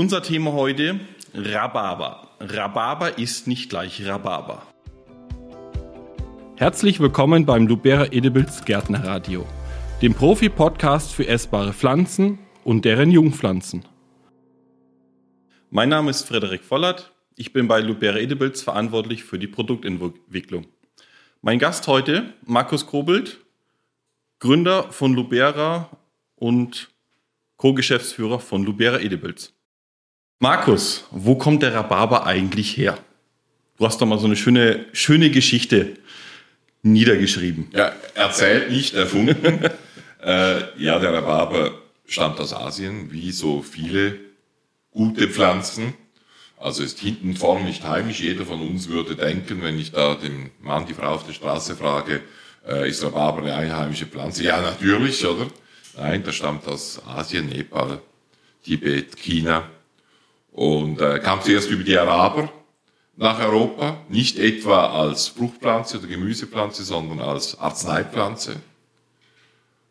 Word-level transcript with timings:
Unser 0.00 0.22
Thema 0.22 0.52
heute 0.52 1.00
Rhabarber. 1.34 2.28
Rhabarber 2.38 3.18
ist 3.18 3.48
nicht 3.48 3.68
gleich 3.68 4.06
Rhabarber. 4.06 4.62
Herzlich 6.54 7.00
willkommen 7.00 7.44
beim 7.44 7.66
Lubera 7.66 8.06
Edibles 8.12 8.64
Gärtnerradio, 8.64 9.44
dem 10.00 10.14
Profi-Podcast 10.14 11.12
für 11.12 11.26
essbare 11.26 11.72
Pflanzen 11.72 12.38
und 12.62 12.84
deren 12.84 13.10
Jungpflanzen. 13.10 13.86
Mein 15.70 15.88
Name 15.88 16.10
ist 16.12 16.28
Frederik 16.28 16.62
Vollert. 16.62 17.12
Ich 17.34 17.52
bin 17.52 17.66
bei 17.66 17.80
Lubera 17.80 18.18
Edibles 18.18 18.62
verantwortlich 18.62 19.24
für 19.24 19.40
die 19.40 19.48
Produktentwicklung. 19.48 20.68
Mein 21.42 21.58
Gast 21.58 21.88
heute, 21.88 22.34
Markus 22.46 22.86
Kobelt, 22.86 23.40
Gründer 24.38 24.92
von 24.92 25.14
Lubera 25.14 25.90
und 26.36 26.88
Co-Geschäftsführer 27.56 28.38
von 28.38 28.62
Lubera 28.62 29.00
Edibles. 29.00 29.57
Markus, 30.40 31.04
wo 31.10 31.34
kommt 31.34 31.64
der 31.64 31.74
Rhabarber 31.74 32.24
eigentlich 32.24 32.76
her? 32.76 32.96
Du 33.76 33.84
hast 33.84 34.00
doch 34.00 34.06
mal 34.06 34.20
so 34.20 34.26
eine 34.26 34.36
schöne, 34.36 34.86
schöne 34.92 35.30
Geschichte 35.30 35.94
niedergeschrieben. 36.82 37.68
Ja, 37.72 37.90
erzählt 38.14 38.70
nicht, 38.70 38.94
erfunden. 38.94 39.34
äh, 40.22 40.80
ja, 40.80 41.00
der 41.00 41.12
Rhabarber 41.12 41.72
stammt 42.06 42.38
aus 42.38 42.54
Asien, 42.54 43.10
wie 43.10 43.32
so 43.32 43.62
viele 43.62 44.16
gute 44.92 45.26
Pflanzen. 45.26 45.94
Also 46.56 46.84
ist 46.84 47.00
hinten 47.00 47.34
vorne 47.34 47.64
nicht 47.64 47.82
heimisch. 47.82 48.20
Jeder 48.20 48.44
von 48.44 48.60
uns 48.60 48.88
würde 48.88 49.16
denken, 49.16 49.60
wenn 49.64 49.76
ich 49.76 49.90
da 49.90 50.14
den 50.14 50.50
Mann, 50.60 50.86
die 50.86 50.94
Frau 50.94 51.14
auf 51.14 51.26
der 51.26 51.32
Straße 51.32 51.74
frage, 51.74 52.20
äh, 52.64 52.88
ist 52.88 53.02
Rhabarber 53.02 53.42
eine 53.42 53.54
einheimische 53.54 54.06
Pflanze? 54.06 54.44
Ja, 54.44 54.60
natürlich, 54.60 55.26
oder? 55.26 55.48
Nein, 55.96 56.22
das 56.22 56.36
stammt 56.36 56.64
aus 56.68 57.02
Asien, 57.04 57.48
Nepal, 57.48 58.00
Tibet, 58.62 59.16
China 59.16 59.68
und 60.58 61.00
äh, 61.00 61.20
kam 61.20 61.40
zuerst 61.40 61.70
über 61.70 61.84
die 61.84 61.96
Araber 61.96 62.50
nach 63.16 63.38
Europa, 63.38 63.98
nicht 64.08 64.40
etwa 64.40 64.86
als 64.86 65.28
Fruchtpflanze 65.28 65.98
oder 65.98 66.08
Gemüsepflanze, 66.08 66.82
sondern 66.82 67.20
als 67.20 67.56
Arzneipflanze. 67.60 68.56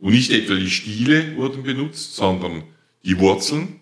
Und 0.01 0.11
nicht 0.11 0.29
etwa 0.29 0.55
die 0.55 0.69
Stiele 0.69 1.37
wurden 1.37 1.63
benutzt, 1.63 2.17
sondern 2.17 2.63
die 3.05 3.17
Wurzeln. 3.17 3.79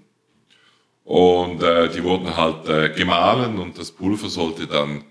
Und 1.03 1.63
äh, 1.63 1.89
die 1.89 2.03
wurden 2.03 2.37
halt 2.37 2.69
äh, 2.69 2.89
gemahlen 2.89 3.57
und 3.57 3.79
das 3.79 3.91
Pulver 3.91 4.29
sollte 4.29 4.67
dann 4.67 5.05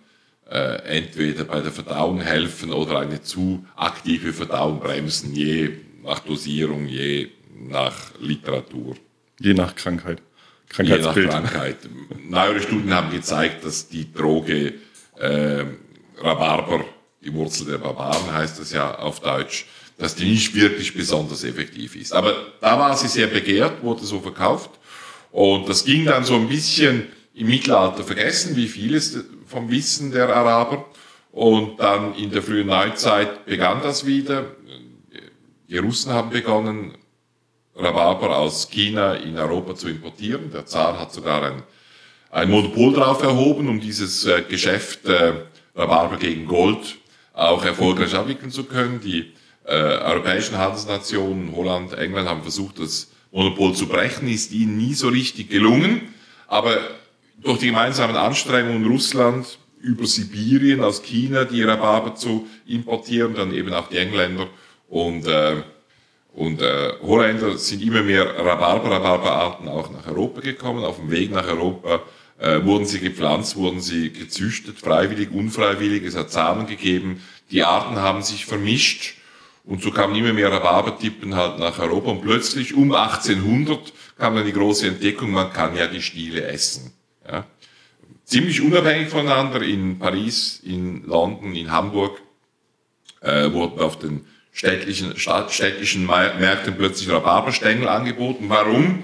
äh, 0.49 0.77
entweder 0.99 1.43
bei 1.43 1.61
der 1.61 1.73
Verdauung 1.73 2.21
helfen 2.21 2.73
oder 2.73 3.01
eine 3.01 3.21
zu 3.21 3.67
aktive 3.75 4.33
Verdauung 4.33 4.79
bremsen, 4.79 5.35
je 5.35 5.71
nach 6.05 6.21
Dosierung, 6.21 6.87
je 6.87 7.31
nach 7.69 8.13
Literatur. 8.21 8.95
Je 9.41 9.55
nach 9.55 9.75
Krankheit. 9.75 10.23
Krankheitsbild. 10.69 11.17
Je 11.17 11.27
nach 11.27 11.51
Krankheit. 11.51 11.77
Neuere 12.29 12.61
Studien 12.61 12.95
haben 12.95 13.11
gezeigt, 13.11 13.65
dass 13.65 13.89
die 13.89 14.13
Droge 14.13 14.75
äh, 15.19 15.65
Rhabarber, 16.19 16.85
die 17.23 17.33
Wurzel 17.33 17.67
der 17.67 17.79
Barbaren 17.79 18.33
heißt 18.33 18.61
das 18.61 18.73
ja 18.73 18.95
auf 18.97 19.21
Deutsch, 19.21 19.67
dass 19.99 20.15
die 20.15 20.25
nicht 20.25 20.55
wirklich 20.55 20.95
besonders 20.95 21.45
effektiv 21.45 21.97
ist. 21.97 22.13
Aber 22.13 22.35
da 22.61 22.79
war 22.79 22.97
sie 22.97 23.09
sehr 23.09 23.29
begehrt, 23.29 23.83
wurde 23.83 24.05
so 24.05 24.21
verkauft. 24.21 24.71
Und 25.31 25.69
das 25.69 25.85
ging 25.85 26.05
dann 26.05 26.25
so 26.25 26.35
ein 26.35 26.49
bisschen 26.49 27.09
im 27.35 27.49
Mittelalter 27.49 28.05
vergessen, 28.05 28.57
wie 28.57 28.69
vieles 28.69 29.25
vom 29.47 29.71
Wissen 29.71 30.13
der 30.13 30.35
Araber. 30.35 30.87
Und 31.33 31.81
dann 31.81 32.15
in 32.15 32.31
der 32.31 32.43
frühen 32.43 32.69
Neuzeit 32.69 33.45
begann 33.47 33.83
das 33.83 34.07
wieder. 34.07 34.47
Die 35.69 35.79
Russen 35.79 36.13
haben 36.13 36.31
begonnen, 36.31 36.97
Rhabarber 37.77 38.39
aus 38.39 38.69
China 38.71 39.15
in 39.15 39.37
Europa 39.37 39.75
zu 39.75 39.89
importieren. 39.89 40.51
Der 40.53 40.67
Zar 40.67 40.99
hat 40.99 41.13
sogar 41.13 41.43
ein, 41.43 41.63
ein 42.31 42.51
Monopol 42.51 42.93
drauf 42.93 43.23
erhoben, 43.23 43.69
um 43.69 43.81
dieses 43.81 44.27
äh, 44.27 44.43
Geschäft 44.43 45.07
äh, 45.07 45.33
Rhabarber 45.75 46.17
gegen 46.17 46.47
Gold 46.47 46.97
auch 47.33 47.65
erfolgreich 47.65 48.15
abwickeln 48.15 48.51
zu 48.51 48.65
können. 48.65 49.01
Die 49.01 49.33
äh, 49.65 49.75
europäischen 49.75 50.57
Handelsnationen, 50.57 51.55
Holland, 51.55 51.95
England, 51.95 52.29
haben 52.29 52.43
versucht, 52.43 52.79
das 52.79 53.11
Monopol 53.33 53.75
zu 53.75 53.89
brechen, 53.89 54.29
ist 54.29 54.53
ihnen 54.53 54.77
nie 54.77 54.95
so 54.95 55.09
richtig 55.09 55.51
gelungen. 55.51 56.15
Aber 56.47 56.77
durch 57.43 57.59
die 57.59 57.67
gemeinsamen 57.67 58.17
Anstrengungen 58.17 58.87
Russland 58.87 59.59
über 59.81 60.07
Sibirien 60.07 60.83
aus 60.83 61.03
China 61.03 61.45
die 61.45 61.63
Rhabarber 61.63 62.15
zu 62.15 62.47
importieren, 62.67 63.35
dann 63.35 63.53
eben 63.53 63.73
auch 63.75 63.89
die 63.89 63.99
Engländer 63.99 64.47
und 64.89 65.27
äh, 65.27 65.63
und 66.35 66.61
äh, 66.61 66.95
Holländer 67.01 67.57
sind 67.59 67.81
immer 67.81 68.03
mehr 68.03 68.25
Rhabarber, 68.25 68.91
Rhabarberarten 68.91 69.69
auch 69.69 69.91
nach 69.91 70.07
Europa 70.09 70.41
gekommen. 70.41 70.85
Auf 70.85 70.97
dem 70.97 71.11
Weg 71.13 71.31
nach 71.31 71.47
Europa 71.47 72.03
äh, 72.39 72.65
wurden 72.65 72.87
sie 72.87 72.99
gepflanzt, 72.99 73.55
wurden 73.55 73.81
sie 73.81 74.13
gezüchtet, 74.13 74.81
freiwillig, 74.81 75.31
unfreiwillig. 75.31 76.03
Es 76.03 76.17
hat 76.17 76.33
Samen 76.33 76.67
gegeben. 76.67 77.23
Die 77.53 77.63
Arten 77.63 77.97
haben 77.97 78.23
sich 78.23 78.47
vermischt. 78.47 79.15
Und 79.65 79.81
so 79.81 79.93
kamen 79.93 80.17
immer 80.17 80.33
mehr 80.33 80.51
Rhabarbertippen 80.51 81.37
halt 81.37 81.61
nach 81.61 81.79
Europa. 81.79 82.11
Und 82.11 82.23
plötzlich 82.23 82.75
um 82.75 82.93
1800 82.93 83.93
kam 84.19 84.35
dann 84.35 84.45
die 84.45 84.53
große 84.53 84.89
Entdeckung, 84.89 85.31
man 85.31 85.53
kann 85.53 85.77
ja 85.77 85.87
die 85.87 86.03
Stiele 86.03 86.45
essen. 86.47 86.93
Ja. 87.27 87.47
Ziemlich 88.25 88.61
unabhängig 88.61 89.09
voneinander 89.09 89.63
in 89.63 90.01
Paris, 90.01 90.61
in 90.65 91.05
London, 91.05 91.55
in 91.55 91.71
Hamburg 91.71 92.21
äh, 93.21 93.53
wurden 93.53 93.79
auf 93.79 93.99
den 93.99 94.27
städtlichen, 94.55 95.15
städtischen 95.19 96.07
Märkten 96.07 96.77
plötzlich 96.79 97.11
Rhabarberstängel 97.11 97.89
angeboten. 97.89 98.47
Warum? 98.49 99.03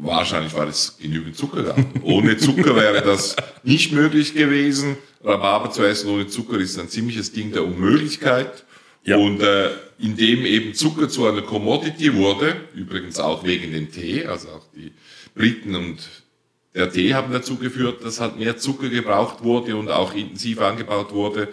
Wahrscheinlich, 0.00 0.54
weil 0.54 0.68
es 0.68 0.96
genügend 1.00 1.36
Zucker 1.36 1.62
gab. 1.62 1.78
Ohne 2.02 2.36
Zucker 2.36 2.74
wäre 2.74 3.02
das 3.02 3.36
nicht 3.62 3.92
möglich 3.92 4.34
gewesen. 4.34 4.96
Rhabarber 5.22 5.70
zu 5.70 5.84
essen 5.84 6.10
ohne 6.10 6.26
Zucker 6.28 6.58
ist 6.58 6.78
ein 6.78 6.88
ziemliches 6.88 7.32
Ding 7.32 7.52
der 7.52 7.64
Unmöglichkeit. 7.64 8.64
Ja. 9.04 9.16
Und 9.16 9.42
äh, 9.42 9.70
indem 9.98 10.44
eben 10.44 10.74
Zucker 10.74 11.08
zu 11.08 11.26
einer 11.26 11.42
Commodity 11.42 12.14
wurde, 12.14 12.56
übrigens 12.74 13.18
auch 13.18 13.44
wegen 13.44 13.72
dem 13.72 13.90
Tee, 13.90 14.26
also 14.26 14.48
auch 14.48 14.66
die 14.74 14.92
Briten 15.34 15.74
und 15.74 16.08
der 16.74 16.90
Tee 16.90 17.14
haben 17.14 17.32
dazu 17.32 17.56
geführt, 17.56 18.04
dass 18.04 18.20
halt 18.20 18.38
mehr 18.38 18.56
Zucker 18.56 18.88
gebraucht 18.88 19.42
wurde 19.42 19.76
und 19.76 19.90
auch 19.90 20.14
intensiv 20.14 20.60
angebaut 20.60 21.12
wurde, 21.12 21.48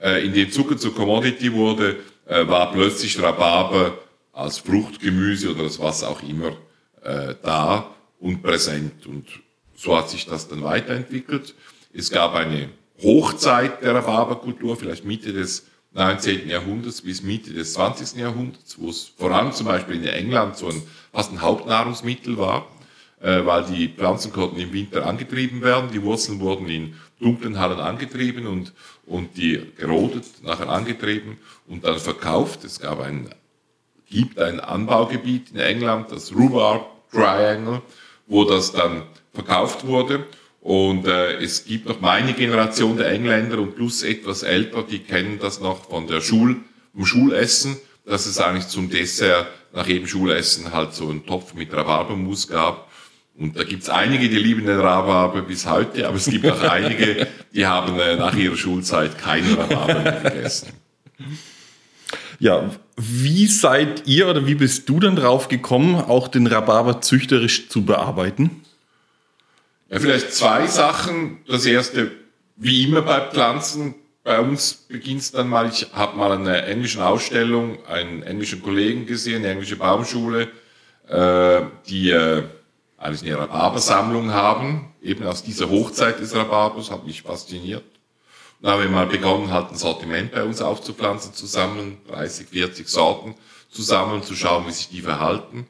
äh, 0.00 0.24
indem 0.24 0.50
Zucker 0.52 0.76
zur 0.76 0.94
Commodity 0.94 1.52
wurde, 1.52 1.96
äh, 2.30 2.46
war 2.46 2.70
plötzlich 2.70 3.20
Rhabarber 3.20 3.98
als 4.32 4.58
Fruchtgemüse 4.58 5.50
oder 5.50 5.64
als 5.64 5.80
was 5.80 6.04
auch 6.04 6.22
immer 6.22 6.56
äh, 7.02 7.34
da 7.42 7.90
und 8.20 8.40
präsent. 8.40 9.04
Und 9.06 9.26
so 9.74 9.96
hat 9.96 10.08
sich 10.08 10.26
das 10.26 10.46
dann 10.46 10.62
weiterentwickelt. 10.62 11.54
Es 11.92 12.10
gab 12.10 12.34
eine 12.34 12.68
Hochzeit 13.02 13.82
der 13.82 13.96
Rhabarberkultur, 13.96 14.76
vielleicht 14.76 15.04
Mitte 15.04 15.32
des 15.32 15.66
19. 15.92 16.48
Jahrhunderts 16.48 17.02
bis 17.02 17.22
Mitte 17.22 17.52
des 17.52 17.72
20. 17.72 18.20
Jahrhunderts, 18.20 18.78
wo 18.78 18.90
es 18.90 19.12
vor 19.18 19.32
allem 19.32 19.52
zum 19.52 19.66
Beispiel 19.66 19.96
in 19.96 20.04
England 20.04 20.56
so 20.56 20.68
ein, 20.68 20.80
fast 21.12 21.32
ein 21.32 21.40
Hauptnahrungsmittel 21.40 22.38
war, 22.38 22.68
äh, 23.20 23.44
weil 23.44 23.64
die 23.64 23.88
Pflanzen 23.88 24.32
konnten 24.32 24.58
im 24.58 24.72
Winter 24.72 25.06
angetrieben 25.06 25.62
werden, 25.62 25.90
die 25.92 26.02
Wurzeln 26.02 26.40
wurden 26.40 26.68
in 26.68 26.94
dunklen 27.20 27.58
Hallen 27.58 27.78
angetrieben 27.78 28.46
und, 28.46 28.72
und 29.06 29.36
die 29.36 29.60
gerodet, 29.76 30.24
nachher 30.42 30.68
angetrieben 30.68 31.38
und 31.66 31.84
dann 31.84 31.98
verkauft. 31.98 32.64
Es 32.64 32.80
gab 32.80 33.00
ein, 33.00 33.28
gibt 34.08 34.38
ein 34.38 34.60
Anbaugebiet 34.60 35.50
in 35.50 35.58
England, 35.58 36.10
das 36.10 36.34
Rhubarb 36.34 36.86
Triangle, 37.10 37.82
wo 38.26 38.44
das 38.44 38.72
dann 38.72 39.02
verkauft 39.32 39.86
wurde. 39.86 40.26
Und 40.60 41.06
äh, 41.06 41.36
es 41.38 41.64
gibt 41.64 41.88
noch 41.88 42.00
meine 42.00 42.34
Generation 42.34 42.96
der 42.96 43.10
Engländer 43.10 43.58
und 43.58 43.76
plus 43.76 44.02
etwas 44.02 44.42
älter, 44.42 44.82
die 44.82 44.98
kennen 44.98 45.38
das 45.40 45.60
noch 45.60 45.88
von 45.88 46.06
der 46.06 46.20
Schul, 46.20 46.56
vom 46.94 47.06
Schulessen, 47.06 47.78
dass 48.04 48.26
es 48.26 48.38
eigentlich 48.38 48.68
zum 48.68 48.90
Dessert 48.90 49.46
nach 49.72 49.86
jedem 49.86 50.06
Schulessen 50.06 50.72
halt 50.72 50.94
so 50.94 51.08
einen 51.08 51.24
Topf 51.24 51.54
mit 51.54 51.72
Rhabarbermus 51.72 52.48
gab. 52.48 52.89
Und 53.38 53.56
da 53.56 53.64
gibt's 53.64 53.88
einige, 53.88 54.28
die 54.28 54.38
lieben 54.38 54.66
den 54.66 54.78
Rhabarber 54.78 55.42
bis 55.42 55.66
heute, 55.66 56.06
aber 56.06 56.16
es 56.16 56.26
gibt 56.26 56.46
auch 56.50 56.62
einige, 56.62 57.26
die 57.54 57.66
haben 57.66 57.98
äh, 57.98 58.16
nach 58.16 58.34
ihrer 58.34 58.56
Schulzeit 58.56 59.18
keinen 59.18 59.54
Rhabarber 59.54 60.00
mehr 60.00 60.20
gegessen. 60.20 60.68
Ja, 62.38 62.70
wie 62.96 63.46
seid 63.46 64.06
ihr 64.06 64.28
oder 64.28 64.46
wie 64.46 64.54
bist 64.54 64.88
du 64.88 65.00
denn 65.00 65.16
drauf 65.16 65.48
gekommen, 65.48 65.94
auch 65.94 66.28
den 66.28 66.46
Rhabarber 66.46 67.00
züchterisch 67.00 67.68
zu 67.68 67.84
bearbeiten? 67.84 68.62
Ja, 69.90 69.98
vielleicht 69.98 70.32
zwei 70.34 70.66
Sachen. 70.66 71.38
Das 71.46 71.66
erste, 71.66 72.12
wie 72.56 72.84
immer 72.84 73.02
bei 73.02 73.20
Pflanzen, 73.20 73.94
bei 74.22 74.38
uns 74.38 74.74
beginnt 74.74 75.22
es 75.22 75.32
dann 75.32 75.48
mal, 75.48 75.68
ich 75.68 75.88
habe 75.92 76.16
mal 76.16 76.32
eine 76.32 76.62
englische 76.62 77.04
Ausstellung, 77.04 77.84
einen 77.86 78.22
englischen 78.22 78.62
Kollegen 78.62 79.06
gesehen, 79.06 79.36
eine 79.36 79.52
englische 79.52 79.76
Baumschule, 79.76 80.48
äh, 81.08 81.62
die 81.88 82.10
äh, 82.10 82.44
eigentlich 83.00 83.32
eine 83.32 83.40
Rhabarbersammlung 83.40 84.30
haben, 84.30 84.92
eben 85.02 85.26
aus 85.26 85.42
dieser 85.42 85.70
Hochzeit 85.70 86.20
des 86.20 86.34
Rhabarbers, 86.34 86.90
hat 86.90 87.06
mich 87.06 87.22
fasziniert. 87.22 87.84
Dann 88.60 88.72
haben 88.72 88.82
wir 88.82 88.90
mal 88.90 89.06
begonnen, 89.06 89.50
halt 89.50 89.70
ein 89.70 89.76
Sortiment 89.76 90.32
bei 90.32 90.44
uns 90.44 90.60
aufzupflanzen, 90.60 91.32
zusammen, 91.32 91.96
30, 92.08 92.48
40 92.48 92.88
Sorten 92.88 93.34
zusammen, 93.70 94.22
zu 94.22 94.36
schauen, 94.36 94.66
wie 94.66 94.72
sich 94.72 94.90
die 94.90 95.00
verhalten. 95.00 95.66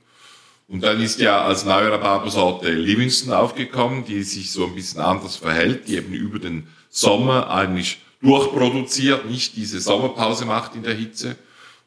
Und 0.67 0.82
dann 0.82 1.00
ist 1.00 1.21
ja 1.21 1.43
als 1.43 1.65
neue 1.65 1.93
Rhabarbersorte 1.93 2.73
Livingston 2.73 3.32
aufgekommen, 3.32 4.05
die 4.05 4.25
sich 4.25 4.50
so 4.50 4.67
ein 4.67 4.75
bisschen 4.75 5.00
anders 5.00 5.37
verhält, 5.37 5.87
die 5.87 5.97
eben 5.97 6.12
über 6.12 6.41
den 6.41 6.67
Sommer 6.88 7.49
eigentlich 7.50 8.00
durchproduziert, 8.23 9.31
nicht 9.31 9.56
diese 9.56 9.81
Sommerpause 9.81 10.47
macht 10.47 10.75
in 10.75 10.82
der 10.82 10.94
Hitze. 10.94 11.37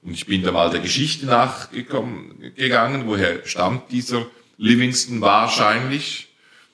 Und 0.03 0.13
ich 0.13 0.25
bin 0.25 0.41
da 0.41 0.53
mal 0.53 0.69
der 0.69 0.79
Geschichte 0.79 1.25
nachgegangen, 1.25 3.03
woher 3.07 3.45
stammt 3.45 3.91
dieser 3.91 4.25
Livingston 4.57 5.21
wahrscheinlich. 5.21 6.29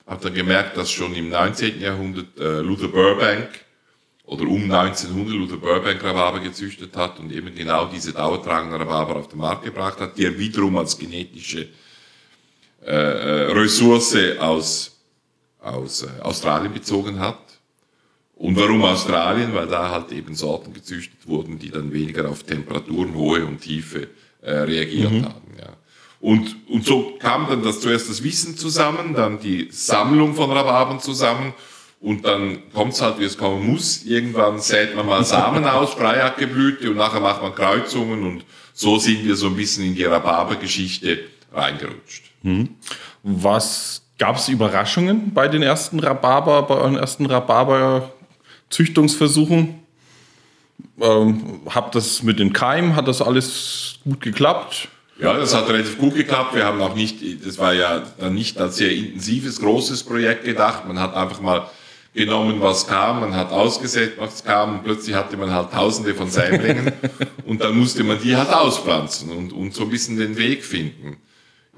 Hab 0.06 0.22
dann 0.22 0.34
gemerkt, 0.34 0.76
dass 0.76 0.92
schon 0.92 1.14
im 1.16 1.30
19. 1.30 1.80
Jahrhundert 1.80 2.38
äh, 2.40 2.62
Luther 2.62 2.88
Burbank 2.88 3.50
oder 4.26 4.44
um 4.44 4.72
1900 4.72 5.34
Luther 5.34 5.58
Burbank 5.58 6.04
Rhabarber 6.04 6.40
gezüchtet 6.40 6.96
hat 6.96 7.20
und 7.20 7.32
eben 7.32 7.54
genau 7.54 7.86
diese 7.86 8.14
dauertragende 8.14 8.80
Rhabarber 8.80 9.18
auf 9.18 9.28
den 9.28 9.40
Markt 9.40 9.66
gebracht 9.66 10.00
hat, 10.00 10.18
die 10.18 10.26
er 10.26 10.38
wiederum 10.38 10.78
als 10.78 10.98
genetische 10.98 11.68
äh, 12.86 12.92
äh, 12.92 13.52
Ressource 13.52 14.16
aus, 14.40 15.00
aus 15.60 16.04
äh, 16.04 16.22
Australien 16.22 16.74
bezogen 16.74 17.20
hat. 17.20 17.40
Und 18.36 18.56
warum 18.56 18.84
Australien? 18.84 19.54
Weil 19.54 19.68
da 19.68 19.90
halt 19.90 20.12
eben 20.14 20.34
Sorten 20.34 20.74
gezüchtet 20.74 21.28
wurden, 21.28 21.60
die 21.60 21.72
dann 21.72 21.92
weniger 21.92 22.30
auf 22.30 22.44
Temperaturen, 22.44 23.14
Hohe 23.16 23.46
und 23.46 23.60
Tiefe 23.60 24.08
äh, 24.42 24.52
reagiert 24.52 25.12
mhm. 25.12 25.26
haben. 25.26 25.49
Und, 26.22 26.58
und 26.68 26.86
so 26.86 27.14
kam 27.18 27.48
dann 27.48 27.64
das 27.64 27.80
zuerst 27.80 28.10
das 28.10 28.22
Wissen 28.24 28.58
zusammen, 28.58 29.14
dann 29.14 29.40
die 29.40 29.70
Sammlung 29.72 30.36
von 30.36 30.52
Rhabarbern 30.52 31.00
zusammen 31.00 31.54
und 32.02 32.26
dann 32.26 32.60
kommt's 32.74 33.02
halt, 33.02 33.20
wie 33.20 33.24
es 33.24 33.38
kommen 33.38 33.66
muss. 33.66 34.04
Irgendwann 34.04 34.60
sät 34.60 34.94
man 34.96 35.06
mal 35.06 35.24
Samen 35.24 35.64
aus, 35.66 35.94
Freihackeblüte 35.94 36.92
und 36.92 36.98
nachher 36.98 37.22
macht 37.22 37.42
man 37.42 37.56
Kreuzungen 37.56 38.24
und 38.24 38.44
so 38.74 38.98
sind 38.98 39.24
wir 39.26 39.38
so 39.38 39.48
ein 39.48 39.56
bisschen 39.56 39.86
in 39.86 39.96
die 39.96 40.04
Rhabarbergeschichte 40.04 41.20
reingerutscht. 41.54 42.26
Mhm. 42.44 42.76
Was 43.24 44.02
gab's 44.18 44.50
Überraschungen 44.50 45.34
bei 45.34 45.48
den 45.48 45.64
ersten 45.64 46.00
Rhabarber, 46.00 46.64
bei 46.64 46.76
euren 46.76 46.98
ersten 46.98 47.26
Rhabarber-Züchtungsversuchen? 47.26 49.80
Ähm, 51.02 51.62
habt 51.70 51.96
das 51.96 52.24
mit 52.24 52.40
den 52.40 52.52
Keimen, 52.54 52.96
hat 52.96 53.08
das 53.08 53.22
alles 53.22 54.00
gut 54.04 54.22
geklappt? 54.22 54.90
Ja, 55.20 55.34
das 55.34 55.54
hat 55.54 55.68
relativ 55.68 55.98
gut 55.98 56.16
geklappt. 56.16 56.56
Wir 56.56 56.64
haben 56.66 56.82
auch 56.82 56.96
nicht, 56.96 57.18
das 57.46 57.58
war 57.58 57.74
ja 57.74 58.04
dann 58.20 58.34
nicht 58.34 58.58
als 58.58 58.78
sehr 58.78 58.92
intensives, 58.92 59.60
großes 59.60 60.04
Projekt 60.04 60.46
gedacht. 60.46 60.88
Man 60.88 60.98
hat 60.98 61.14
einfach 61.14 61.42
mal 61.42 61.70
genommen, 62.14 62.62
was 62.62 62.88
kam, 62.88 63.20
man 63.20 63.36
hat 63.36 63.52
ausgesät, 63.52 64.14
was 64.18 64.44
kam, 64.44 64.76
und 64.76 64.84
plötzlich 64.86 65.16
hatte 65.16 65.36
man 65.36 65.52
halt 65.52 65.72
tausende 65.72 66.16
von 66.16 66.30
Sämlingen 66.30 66.94
und 67.46 67.62
dann 67.62 67.78
musste 67.78 68.04
man 68.04 68.20
die 68.22 68.36
halt 68.36 68.50
auspflanzen 68.50 69.30
und, 69.32 69.54
und 69.54 69.74
so 69.74 69.84
ein 69.84 69.90
bisschen 69.90 70.18
den 70.18 70.38
Weg 70.38 70.64
finden. 70.64 71.18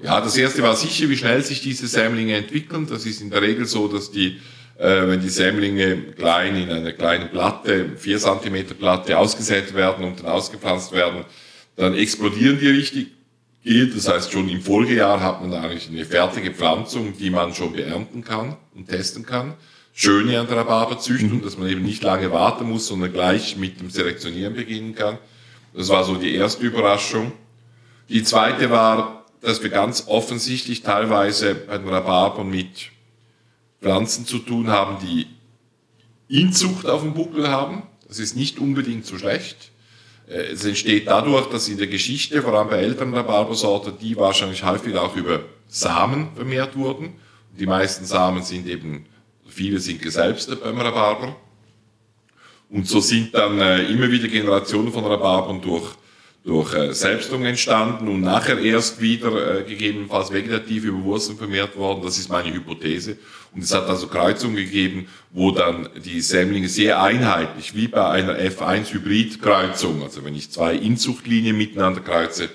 Ja, 0.00 0.20
das 0.20 0.36
erste 0.36 0.62
war 0.62 0.74
sicher, 0.76 1.08
wie 1.08 1.16
schnell 1.16 1.42
sich 1.42 1.60
diese 1.60 1.86
Sämlinge 1.86 2.36
entwickeln. 2.36 2.86
Das 2.88 3.04
ist 3.06 3.20
in 3.20 3.30
der 3.30 3.42
Regel 3.42 3.66
so, 3.66 3.88
dass 3.88 4.10
die, 4.10 4.38
äh, 4.78 5.06
wenn 5.06 5.20
die 5.20 5.28
Sämlinge 5.28 5.96
klein 6.16 6.56
in 6.56 6.70
einer 6.70 6.92
kleinen 6.92 7.28
Platte, 7.28 7.90
vier 7.96 8.18
Zentimeter 8.18 8.74
Platte 8.74 9.18
ausgesät 9.18 9.74
werden 9.74 10.04
und 10.04 10.20
dann 10.20 10.26
ausgepflanzt 10.26 10.92
werden, 10.92 11.24
dann 11.76 11.94
explodieren 11.94 12.58
die 12.58 12.68
richtig 12.68 13.08
geht. 13.62 13.96
Das 13.96 14.08
heißt, 14.08 14.32
schon 14.32 14.48
im 14.48 14.62
Folgejahr 14.62 15.20
hat 15.20 15.40
man 15.40 15.52
eigentlich 15.54 15.88
eine 15.88 16.04
fertige 16.04 16.52
Pflanzung, 16.52 17.16
die 17.16 17.30
man 17.30 17.54
schon 17.54 17.72
beernten 17.72 18.24
kann 18.24 18.56
und 18.74 18.88
testen 18.88 19.24
kann. 19.24 19.54
Schöne 19.94 20.40
an 20.40 20.46
der 20.46 20.58
Rhabarberzüchtung, 20.58 21.38
mhm. 21.38 21.42
dass 21.42 21.58
man 21.58 21.68
eben 21.68 21.82
nicht 21.82 22.02
lange 22.02 22.32
warten 22.32 22.68
muss, 22.68 22.86
sondern 22.86 23.12
gleich 23.12 23.56
mit 23.56 23.80
dem 23.80 23.90
Selektionieren 23.90 24.54
beginnen 24.54 24.94
kann. 24.94 25.18
Das 25.74 25.88
war 25.88 26.04
so 26.04 26.16
die 26.16 26.34
erste 26.34 26.64
Überraschung. 26.64 27.32
Die 28.08 28.24
zweite 28.24 28.70
war, 28.70 29.26
dass 29.40 29.62
wir 29.62 29.70
ganz 29.70 30.04
offensichtlich 30.06 30.82
teilweise 30.82 31.54
bei 31.54 31.78
den 31.78 31.88
Rhabarbern 31.88 32.48
mit 32.48 32.90
Pflanzen 33.80 34.26
zu 34.26 34.38
tun 34.38 34.68
haben, 34.68 34.98
die 35.04 35.26
Inzucht 36.28 36.86
auf 36.86 37.02
dem 37.02 37.14
Buckel 37.14 37.48
haben. 37.48 37.82
Das 38.06 38.18
ist 38.18 38.36
nicht 38.36 38.58
unbedingt 38.58 39.04
so 39.04 39.18
schlecht. 39.18 39.71
Äh, 40.28 40.52
es 40.52 40.64
entsteht 40.64 41.06
dadurch, 41.06 41.46
dass 41.46 41.68
in 41.68 41.78
der 41.78 41.86
Geschichte, 41.86 42.42
vor 42.42 42.54
allem 42.54 42.68
bei 42.68 42.78
älteren 42.78 43.14
Rhabarbersorten, 43.14 43.94
die 44.00 44.16
wahrscheinlich 44.16 44.64
häufig 44.64 44.96
auch 44.96 45.16
über 45.16 45.40
Samen 45.68 46.28
vermehrt 46.34 46.76
wurden. 46.76 47.14
Die 47.58 47.66
meisten 47.66 48.04
Samen 48.04 48.42
sind 48.42 48.66
eben, 48.66 49.06
viele 49.46 49.78
sind 49.78 50.00
geselbste 50.00 50.56
beim 50.56 50.80
Rhabarber. 50.80 51.36
Und 52.70 52.88
so 52.88 53.00
sind 53.00 53.34
dann 53.34 53.58
äh, 53.60 53.82
immer 53.84 54.10
wieder 54.10 54.28
Generationen 54.28 54.92
von 54.92 55.04
Rhabarbern 55.04 55.60
durch 55.60 55.94
durch 56.44 56.74
äh, 56.74 56.92
Selbstung 56.92 57.44
entstanden 57.44 58.08
und 58.08 58.20
nachher 58.20 58.58
erst 58.58 59.00
wieder 59.00 59.60
äh, 59.60 59.62
gegebenenfalls 59.62 60.32
vegetativ 60.32 60.84
über 60.84 61.02
Wurzeln 61.04 61.38
vermehrt 61.38 61.76
worden. 61.76 62.02
Das 62.02 62.18
ist 62.18 62.28
meine 62.28 62.52
Hypothese. 62.52 63.16
Und 63.54 63.62
es 63.62 63.72
hat 63.72 63.88
also 63.88 64.08
Kreuzungen 64.08 64.56
gegeben, 64.56 65.06
wo 65.30 65.52
dann 65.52 65.88
die 66.04 66.20
Sämlinge 66.20 66.68
sehr 66.68 67.00
einheitlich, 67.02 67.76
wie 67.76 67.86
bei 67.86 68.08
einer 68.08 68.38
F1-Hybrid-Kreuzung, 68.38 70.02
also 70.02 70.24
wenn 70.24 70.34
ich 70.34 70.50
zwei 70.50 70.74
Inzuchtlinien 70.74 71.56
miteinander 71.56 72.00
kreuze, 72.00 72.48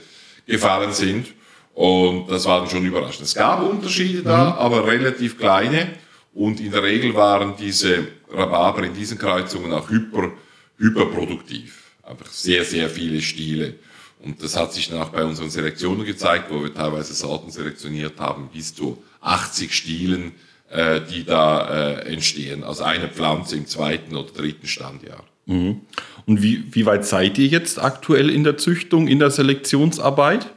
gefallen 0.45 0.91
sind. 0.91 1.27
Und 1.73 2.29
das 2.29 2.45
war 2.45 2.61
dann 2.61 2.69
schon 2.69 2.85
überraschend. 2.85 3.25
Es 3.25 3.35
gab 3.35 3.61
Unterschiede 3.61 4.23
da, 4.23 4.51
mhm. 4.51 4.53
aber 4.53 4.87
relativ 4.87 5.37
kleine. 5.37 5.87
Und 6.33 6.59
in 6.59 6.71
der 6.71 6.83
Regel 6.83 7.13
waren 7.15 7.55
diese 7.57 8.07
Rhabarber 8.31 8.83
in 8.83 8.93
diesen 8.93 9.17
Kreuzungen 9.17 9.71
auch 9.71 9.89
hyper, 9.89 10.31
hyperproduktiv 10.77 11.76
einfach 12.07 12.31
sehr, 12.31 12.63
sehr 12.63 12.89
viele 12.89 13.21
Stile. 13.21 13.75
Und 14.23 14.41
das 14.41 14.55
hat 14.55 14.73
sich 14.73 14.89
dann 14.89 15.01
auch 15.01 15.09
bei 15.09 15.23
unseren 15.23 15.49
Selektionen 15.49 16.05
gezeigt, 16.05 16.49
wo 16.49 16.63
wir 16.63 16.73
teilweise 16.73 17.13
Sorten 17.13 17.51
selektioniert 17.51 18.19
haben, 18.19 18.49
bis 18.51 18.73
zu 18.73 19.03
80 19.21 19.73
Stilen, 19.73 20.31
äh, 20.69 21.01
die 21.01 21.23
da 21.23 21.99
äh, 21.99 22.13
entstehen, 22.13 22.63
aus 22.63 22.81
einer 22.81 23.07
Pflanze 23.07 23.55
im 23.57 23.67
zweiten 23.67 24.15
oder 24.15 24.31
dritten 24.31 24.67
Standjahr. 24.67 25.23
Mhm. 25.45 25.81
Und 26.25 26.41
wie, 26.41 26.63
wie 26.73 26.85
weit 26.85 27.05
seid 27.05 27.37
ihr 27.37 27.47
jetzt 27.47 27.81
aktuell 27.81 28.29
in 28.29 28.43
der 28.43 28.57
Züchtung, 28.57 29.07
in 29.07 29.19
der 29.19 29.31
Selektionsarbeit? 29.31 30.47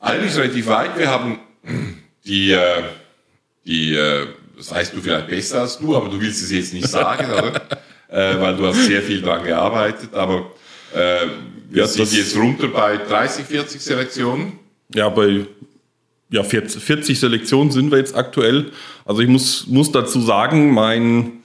Eigentlich 0.00 0.36
relativ 0.36 0.66
weit. 0.66 0.96
Wir 0.96 1.10
haben 1.10 1.40
die, 2.24 2.52
äh, 2.52 2.82
die 3.64 3.94
äh, 3.94 4.26
das 4.56 4.70
weißt 4.72 4.94
du 4.94 5.00
vielleicht 5.00 5.28
besser 5.28 5.62
als 5.62 5.78
du, 5.78 5.96
aber 5.96 6.08
du 6.08 6.20
willst 6.20 6.42
es 6.42 6.50
jetzt 6.50 6.74
nicht 6.74 6.88
sagen, 6.88 7.30
oder? 7.30 7.62
äh, 8.08 8.40
weil 8.40 8.56
du 8.56 8.66
hast 8.66 8.84
sehr 8.84 9.02
viel 9.02 9.22
daran 9.22 9.44
gearbeitet, 9.44 10.14
aber 10.14 10.50
äh, 10.94 11.26
wir 11.70 11.82
ja, 11.82 11.86
sind 11.86 12.12
jetzt 12.12 12.36
runter 12.36 12.68
bei 12.68 12.96
30, 12.96 13.44
40 13.44 13.80
Selektionen. 13.80 14.58
Ja, 14.94 15.08
bei 15.08 15.46
ja, 16.30 16.42
40, 16.42 16.82
40 16.82 17.20
Selektionen 17.20 17.70
sind 17.70 17.90
wir 17.90 17.98
jetzt 17.98 18.14
aktuell. 18.16 18.72
Also 19.04 19.20
ich 19.20 19.28
muss, 19.28 19.66
muss 19.66 19.92
dazu 19.92 20.20
sagen, 20.20 20.72
mein 20.72 21.42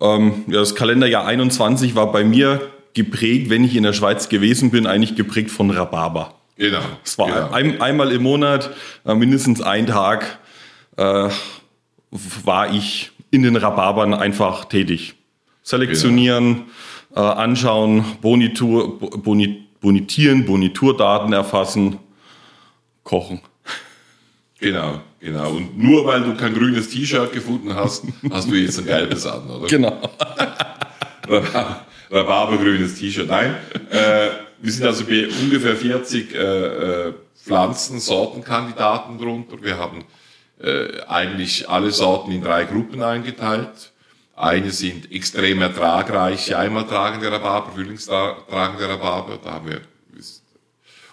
ähm, 0.00 0.44
ja, 0.46 0.60
das 0.60 0.74
Kalenderjahr 0.74 1.26
21 1.26 1.94
war 1.94 2.10
bei 2.10 2.24
mir 2.24 2.60
geprägt, 2.94 3.50
wenn 3.50 3.64
ich 3.64 3.76
in 3.76 3.82
der 3.82 3.92
Schweiz 3.92 4.28
gewesen 4.28 4.70
bin, 4.70 4.86
eigentlich 4.86 5.14
geprägt 5.14 5.50
von 5.50 5.70
Rhabarber. 5.70 6.34
Genau. 6.56 6.80
Es 7.04 7.18
war 7.18 7.26
genau. 7.26 7.50
Ein, 7.50 7.80
einmal 7.80 8.12
im 8.12 8.22
Monat, 8.22 8.70
äh, 9.04 9.14
mindestens 9.14 9.60
ein 9.60 9.86
Tag, 9.86 10.38
äh, 10.96 11.28
war 12.10 12.72
ich 12.72 13.12
in 13.30 13.42
den 13.42 13.56
Rhabarbern 13.56 14.14
einfach 14.14 14.64
tätig 14.64 15.14
selektionieren, 15.70 16.66
genau. 17.14 17.32
äh, 17.32 17.34
anschauen, 17.34 18.04
Bonitur, 18.20 18.98
boni, 18.98 19.66
bonitieren, 19.80 20.44
Boniturdaten 20.44 21.32
erfassen, 21.32 21.98
kochen. 23.04 23.40
Genau, 24.58 25.00
genau. 25.20 25.52
Und 25.52 25.78
nur 25.78 26.04
weil 26.04 26.22
du 26.22 26.34
kein 26.34 26.52
grünes 26.52 26.90
T-Shirt 26.90 27.32
gefunden 27.32 27.74
hast, 27.74 28.04
hast 28.30 28.50
du 28.50 28.54
jetzt 28.54 28.78
ein 28.78 28.84
gelbes 28.84 29.26
an, 29.26 29.48
oder? 29.48 29.66
Genau. 29.68 29.96
Rhabarbergrünes 32.10 32.96
T-Shirt. 32.96 33.28
Nein, 33.28 33.54
äh, 33.90 34.28
wir 34.60 34.72
sind 34.72 34.84
also 34.84 35.04
bei 35.04 35.28
ungefähr 35.42 35.76
40 35.76 36.34
äh, 36.34 36.38
äh, 36.38 37.14
Pflanzensortenkandidaten 37.42 39.16
drunter. 39.18 39.62
Wir 39.62 39.78
haben 39.78 40.04
äh, 40.60 41.00
eigentlich 41.08 41.68
alle 41.68 41.90
Sorten 41.90 42.32
in 42.32 42.42
drei 42.42 42.64
Gruppen 42.64 43.02
eingeteilt. 43.02 43.92
Eine 44.40 44.70
sind 44.70 45.12
extrem 45.12 45.60
ertragreiche, 45.60 46.56
einmal 46.56 46.86
tragende 46.86 47.30
Rhabarber, 47.30 47.72
frühlingstragende 47.72 48.88
Rhabarber. 48.88 49.38
Da 49.44 49.52
haben 49.52 49.68
wir, 49.68 49.82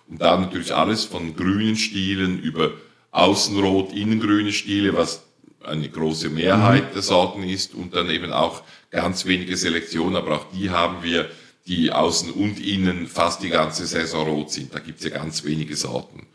und 0.07 0.21
dann 0.21 0.43
natürlich 0.43 0.73
alles 0.73 1.03
von 1.03 1.35
grünen 1.35 1.75
Stielen 1.75 2.39
über 2.39 2.71
außenrot, 3.11 3.91
innengrüne 3.91 4.53
Stiele, 4.53 4.95
was 4.95 5.23
eine 5.61 5.89
große 5.89 6.29
Mehrheit 6.29 6.91
mhm. 6.91 6.93
der 6.93 7.01
Sorten 7.01 7.43
ist 7.43 7.73
und 7.73 7.93
dann 7.93 8.09
eben 8.09 8.31
auch 8.31 8.63
ganz 8.91 9.25
wenige 9.25 9.57
Selektionen, 9.57 10.15
aber 10.15 10.37
auch 10.37 10.45
die 10.53 10.69
haben 10.69 11.03
wir, 11.03 11.29
die 11.67 11.91
außen 11.91 12.31
und 12.31 12.65
innen 12.65 13.07
fast 13.07 13.43
die 13.43 13.49
ganze 13.49 13.87
Saison 13.87 14.25
rot 14.25 14.51
sind. 14.53 14.73
Da 14.73 14.79
gibt's 14.79 15.03
ja 15.03 15.09
ganz 15.09 15.43
wenige 15.43 15.75
Sorten. 15.75 16.27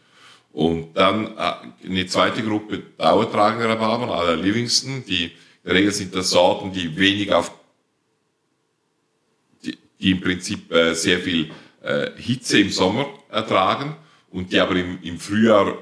Und 0.53 0.95
dann 0.95 1.39
äh, 1.39 1.87
eine 1.87 2.07
zweite 2.07 2.43
Gruppe 2.43 2.83
dauertragende 2.99 3.67
Rhabarber, 3.67 4.15
aller 4.15 4.37
Livingston, 4.37 5.05
die 5.09 5.33
in 5.65 5.69
der 5.69 5.75
Regel 5.75 5.93
sind 5.93 6.15
das 6.15 6.31
Sorten, 6.31 6.73
die 6.73 6.97
wenig 6.97 7.33
auf, 7.33 7.53
die, 9.65 9.79
die 10.01 10.11
im 10.11 10.21
Prinzip 10.21 10.73
äh, 10.73 10.95
sehr 10.95 11.21
viel 11.21 11.53
äh, 11.83 12.11
Hitze 12.17 12.59
im 12.59 12.71
Sommer 12.71 13.07
ertragen 13.29 13.97
und 14.31 14.53
die 14.53 14.59
aber 14.59 14.75
im, 14.75 15.01
im 15.03 15.19
Frühjahr 15.21 15.79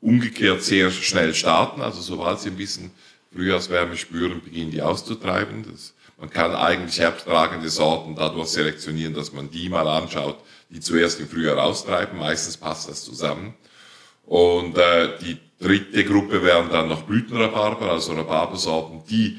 umgekehrt 0.00 0.62
sehr 0.62 0.90
schnell 0.90 1.34
starten. 1.34 1.80
Also 1.80 2.00
sobald 2.00 2.40
sie 2.40 2.50
ein 2.50 2.56
bisschen 2.56 2.90
Frühjahrswärme 3.32 3.96
spüren, 3.96 4.42
beginnen 4.42 4.70
die 4.70 4.82
auszutreiben. 4.82 5.64
Das, 5.70 5.94
man 6.18 6.30
kann 6.30 6.54
eigentlich 6.54 6.98
herbsttragende 6.98 7.68
Sorten 7.68 8.16
dadurch 8.16 8.48
selektionieren, 8.48 9.14
dass 9.14 9.32
man 9.32 9.50
die 9.50 9.68
mal 9.68 9.86
anschaut, 9.86 10.38
die 10.70 10.80
zuerst 10.80 11.20
im 11.20 11.28
Frühjahr 11.28 11.62
austreiben. 11.62 12.18
Meistens 12.18 12.56
passt 12.56 12.88
das 12.88 13.04
zusammen. 13.04 13.54
Und 14.28 14.76
äh, 14.76 15.08
die 15.22 15.38
dritte 15.58 16.04
Gruppe 16.04 16.42
wären 16.42 16.68
dann 16.70 16.88
noch 16.88 17.02
Blütenrhabarber, 17.02 17.90
also 17.90 18.12
Rhabarbersorten, 18.12 19.02
die 19.08 19.38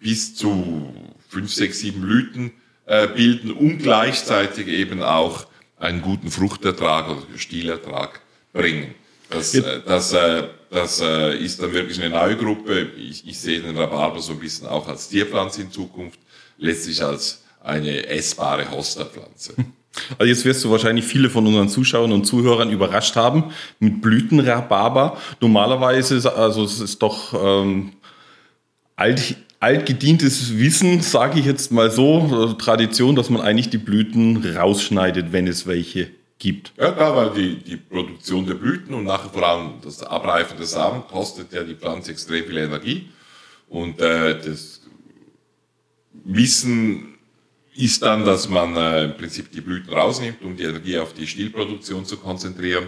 bis 0.00 0.34
zu 0.34 0.92
fünf, 1.28 1.52
sechs, 1.54 1.78
sieben 1.78 2.00
Blüten 2.00 2.52
äh, 2.86 3.06
bilden 3.06 3.52
und 3.52 3.78
gleichzeitig 3.78 4.66
eben 4.66 5.02
auch 5.02 5.46
einen 5.78 6.02
guten 6.02 6.30
Fruchtertrag 6.30 7.08
oder 7.08 7.22
Stielertrag 7.36 8.20
bringen. 8.52 8.94
Das, 9.30 9.54
äh, 9.54 9.80
das, 9.86 10.12
äh, 10.12 10.48
das 10.68 11.00
äh, 11.00 11.38
ist 11.38 11.62
dann 11.62 11.72
wirklich 11.72 12.02
eine 12.02 12.10
neue 12.10 12.36
Gruppe. 12.36 12.90
Ich, 12.98 13.26
ich 13.28 13.38
sehe 13.38 13.60
den 13.60 13.76
Rhabarber 13.76 14.20
so 14.20 14.32
ein 14.32 14.40
bisschen 14.40 14.66
auch 14.66 14.88
als 14.88 15.08
Tierpflanze 15.08 15.62
in 15.62 15.70
Zukunft, 15.70 16.18
letztlich 16.58 17.02
als 17.02 17.44
eine 17.60 18.06
essbare 18.06 18.68
Hosterpflanze. 18.68 19.54
Also 20.18 20.28
jetzt 20.28 20.44
wirst 20.44 20.64
du 20.64 20.70
wahrscheinlich 20.70 21.04
viele 21.04 21.30
von 21.30 21.46
unseren 21.46 21.68
Zuschauern 21.68 22.12
und 22.12 22.24
Zuhörern 22.24 22.70
überrascht 22.70 23.16
haben 23.16 23.52
mit 23.78 24.00
Blütenrhabarber. 24.00 25.18
Normalerweise, 25.40 26.34
also 26.36 26.64
es 26.64 26.80
ist 26.80 27.00
doch 27.00 27.34
ähm, 27.34 27.92
alt, 28.96 29.36
altgedientes 29.60 30.58
Wissen, 30.58 31.00
sage 31.00 31.38
ich 31.38 31.46
jetzt 31.46 31.72
mal 31.72 31.90
so, 31.90 32.54
Tradition, 32.54 33.16
dass 33.16 33.30
man 33.30 33.40
eigentlich 33.40 33.70
die 33.70 33.78
Blüten 33.78 34.44
rausschneidet, 34.56 35.32
wenn 35.32 35.46
es 35.46 35.66
welche 35.66 36.10
gibt. 36.38 36.72
Ja, 36.76 36.92
klar, 36.92 37.16
weil 37.16 37.30
die, 37.30 37.56
die 37.56 37.76
Produktion 37.76 38.46
der 38.46 38.54
Blüten 38.54 38.94
und 38.94 39.04
nachher 39.04 39.30
vor 39.30 39.46
allem 39.46 39.70
das 39.82 40.02
Abreifen 40.02 40.56
der 40.58 40.66
Samen 40.66 41.02
kostet 41.08 41.52
ja 41.52 41.62
die 41.62 41.74
Pflanze 41.74 42.10
extrem 42.10 42.44
viel 42.44 42.58
Energie. 42.58 43.08
Und 43.68 44.00
äh, 44.00 44.38
das 44.38 44.82
Wissen 46.24 47.13
ist 47.76 48.02
dann, 48.02 48.24
dass 48.24 48.48
man 48.48 48.76
äh, 48.76 49.04
im 49.04 49.16
Prinzip 49.16 49.50
die 49.50 49.60
Blüten 49.60 49.92
rausnimmt, 49.92 50.42
um 50.42 50.56
die 50.56 50.64
Energie 50.64 50.98
auf 50.98 51.12
die 51.12 51.26
Stillproduktion 51.26 52.04
zu 52.04 52.16
konzentrieren. 52.16 52.86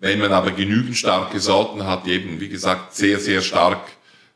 Wenn 0.00 0.18
man 0.18 0.32
aber 0.32 0.50
genügend 0.50 0.96
starke 0.96 1.38
Sorten 1.38 1.86
hat, 1.86 2.06
die 2.06 2.12
eben, 2.12 2.40
wie 2.40 2.48
gesagt, 2.48 2.94
sehr, 2.94 3.20
sehr 3.20 3.40
stark 3.42 3.80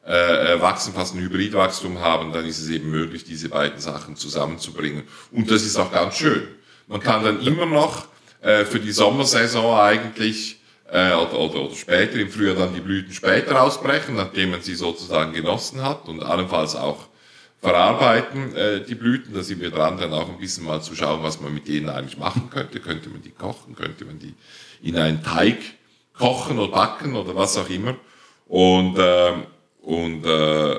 äh, 0.06 0.54
äh, 0.54 0.60
wachsen, 0.62 0.94
fast 0.94 1.14
ein 1.14 1.20
Hybridwachstum 1.20 1.98
haben, 1.98 2.32
dann 2.32 2.46
ist 2.46 2.60
es 2.60 2.68
eben 2.70 2.90
möglich, 2.90 3.24
diese 3.24 3.48
beiden 3.48 3.80
Sachen 3.80 4.16
zusammenzubringen. 4.16 5.02
Und 5.32 5.50
das 5.50 5.62
ist 5.64 5.76
auch 5.76 5.92
ganz 5.92 6.16
schön. 6.16 6.48
Man 6.86 7.00
kann 7.00 7.24
dann 7.24 7.42
immer 7.42 7.66
noch 7.66 8.06
äh, 8.40 8.64
für 8.64 8.80
die 8.80 8.92
Sommersaison 8.92 9.78
eigentlich 9.78 10.60
äh, 10.90 11.12
oder, 11.12 11.38
oder, 11.38 11.62
oder 11.62 11.74
später 11.74 12.14
im 12.14 12.30
Frühjahr 12.30 12.54
dann 12.54 12.74
die 12.74 12.80
Blüten 12.80 13.12
später 13.12 13.60
ausbrechen, 13.60 14.14
nachdem 14.14 14.52
man 14.52 14.62
sie 14.62 14.76
sozusagen 14.76 15.32
genossen 15.32 15.82
hat 15.82 16.08
und 16.08 16.22
allenfalls 16.22 16.76
auch 16.76 17.08
verarbeiten 17.60 18.54
äh, 18.54 18.84
die 18.84 18.94
Blüten. 18.94 19.34
Da 19.34 19.42
sind 19.42 19.60
wir 19.60 19.70
dran, 19.70 19.98
dann 19.98 20.12
auch 20.12 20.28
ein 20.28 20.38
bisschen 20.38 20.64
mal 20.64 20.80
zu 20.80 20.94
schauen, 20.94 21.22
was 21.22 21.40
man 21.40 21.52
mit 21.52 21.68
denen 21.68 21.88
eigentlich 21.88 22.18
machen 22.18 22.50
könnte. 22.50 22.80
Könnte 22.80 23.08
man 23.08 23.22
die 23.22 23.30
kochen, 23.30 23.74
könnte 23.74 24.04
man 24.04 24.18
die 24.18 24.34
in 24.82 24.96
einen 24.96 25.22
Teig 25.22 25.58
kochen 26.16 26.58
oder 26.58 26.72
backen 26.72 27.16
oder 27.16 27.34
was 27.34 27.56
auch 27.58 27.68
immer. 27.68 27.96
Und, 28.46 28.98
äh, 28.98 29.32
und, 29.82 30.24
äh, 30.24 30.76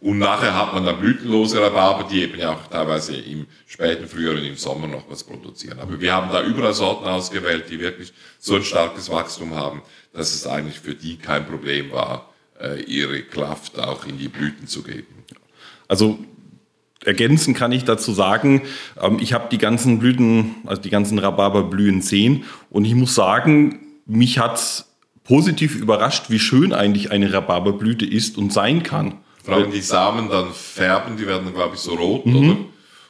und 0.00 0.18
nachher 0.18 0.56
hat 0.56 0.72
man 0.72 0.86
dann 0.86 0.98
blütenlose 0.98 1.60
Rhabarber, 1.60 2.08
die 2.08 2.22
eben 2.22 2.38
ja 2.38 2.54
auch 2.54 2.66
teilweise 2.68 3.16
im 3.16 3.46
späten 3.66 4.08
Frühjahr 4.08 4.34
und 4.34 4.44
im 4.44 4.56
Sommer 4.56 4.86
noch 4.86 5.08
was 5.10 5.24
produzieren. 5.24 5.78
Aber 5.78 6.00
wir 6.00 6.14
haben 6.14 6.30
da 6.32 6.42
überall 6.42 6.72
Sorten 6.72 7.04
ausgewählt, 7.06 7.68
die 7.68 7.80
wirklich 7.80 8.12
so 8.38 8.56
ein 8.56 8.64
starkes 8.64 9.10
Wachstum 9.10 9.54
haben, 9.54 9.82
dass 10.12 10.34
es 10.34 10.46
eigentlich 10.46 10.80
für 10.80 10.94
die 10.94 11.18
kein 11.18 11.46
Problem 11.46 11.92
war, 11.92 12.32
äh, 12.58 12.82
ihre 12.82 13.22
Kraft 13.22 13.78
auch 13.78 14.06
in 14.06 14.18
die 14.18 14.28
Blüten 14.28 14.66
zu 14.66 14.82
geben. 14.82 15.24
Also 15.90 16.20
ergänzen 17.04 17.52
kann 17.52 17.72
ich 17.72 17.84
dazu 17.84 18.12
sagen, 18.12 18.62
ähm, 19.02 19.18
ich 19.20 19.32
habe 19.32 19.48
die 19.50 19.58
ganzen 19.58 19.98
Blüten, 19.98 20.54
also 20.66 20.80
die 20.80 20.88
ganzen 20.88 21.18
Rhabarberblühen 21.18 22.00
sehen 22.00 22.44
und 22.70 22.84
ich 22.84 22.94
muss 22.94 23.16
sagen, 23.16 23.80
mich 24.06 24.38
hat 24.38 24.84
positiv 25.24 25.74
überrascht, 25.74 26.30
wie 26.30 26.38
schön 26.38 26.72
eigentlich 26.72 27.10
eine 27.10 27.32
Rhabarberblüte 27.32 28.06
ist 28.06 28.38
und 28.38 28.52
sein 28.52 28.84
kann. 28.84 29.14
Vor 29.42 29.54
allem 29.54 29.72
die 29.72 29.80
Samen 29.80 30.28
dann 30.28 30.52
färben, 30.52 31.16
die 31.16 31.26
werden, 31.26 31.52
glaube 31.52 31.74
ich, 31.74 31.80
so 31.80 31.94
rot, 31.94 32.24
mhm. 32.24 32.36
oder? 32.36 32.56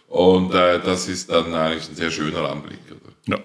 Und 0.08 0.54
äh, 0.54 0.80
das 0.80 1.06
ist 1.06 1.30
dann 1.30 1.54
eigentlich 1.54 1.90
ein 1.90 1.96
sehr 1.96 2.10
schöner 2.10 2.50
Anblick. 2.50 2.78
Oder? 2.90 3.36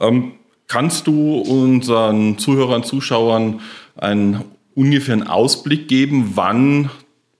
Ja. 0.00 0.06
Ähm, 0.08 0.32
kannst 0.66 1.06
du 1.06 1.36
unseren 1.36 2.36
Zuhörern, 2.38 2.82
Zuschauern 2.82 3.60
einen 3.94 4.44
ungefähren 4.74 5.26
Ausblick 5.26 5.86
geben, 5.86 6.32
wann 6.34 6.90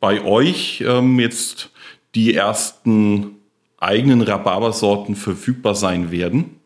bei 0.07 0.23
euch 0.23 0.85
ähm, 0.87 1.19
jetzt 1.19 1.71
die 2.15 2.33
ersten 2.33 3.41
eigenen 3.77 4.23
Rhabarbersorten 4.23 5.17
verfügbar 5.17 5.75
sein 5.75 6.13
werden? 6.13 6.61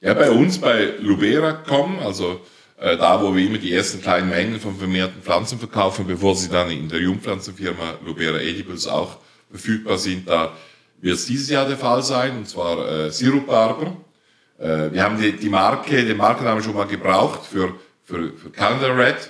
Ja, 0.00 0.14
bei 0.14 0.30
uns 0.30 0.60
bei 0.60 0.92
Lubera.com, 1.00 1.98
also 1.98 2.40
äh, 2.78 2.96
da, 2.96 3.20
wo 3.20 3.34
wir 3.34 3.44
immer 3.44 3.58
die 3.58 3.72
ersten 3.72 4.00
kleinen 4.00 4.28
Mengen 4.28 4.60
von 4.60 4.76
vermehrten 4.76 5.20
Pflanzen 5.20 5.58
verkaufen, 5.58 6.06
bevor 6.06 6.36
sie 6.36 6.48
dann 6.48 6.70
in 6.70 6.88
der 6.88 7.00
Jungpflanzenfirma 7.00 7.94
Lubera 8.06 8.38
Edibles 8.38 8.86
auch 8.86 9.16
verfügbar 9.50 9.98
sind, 9.98 10.28
da 10.28 10.52
wird 11.00 11.16
es 11.16 11.26
dieses 11.26 11.50
Jahr 11.50 11.66
der 11.66 11.76
Fall 11.76 12.04
sein, 12.04 12.36
und 12.36 12.48
zwar 12.48 12.88
äh, 12.88 13.10
Sirupbarber. 13.10 13.96
Äh, 14.60 14.92
wir 14.92 15.02
haben 15.02 15.20
die, 15.20 15.32
die 15.32 15.48
Marke, 15.48 16.04
den 16.04 16.16
Markennamen 16.16 16.62
schon 16.62 16.76
mal 16.76 16.86
gebraucht 16.86 17.46
für, 17.46 17.74
für, 18.04 18.32
für 18.32 18.50
Calendar 18.50 18.96
Red. 18.96 19.28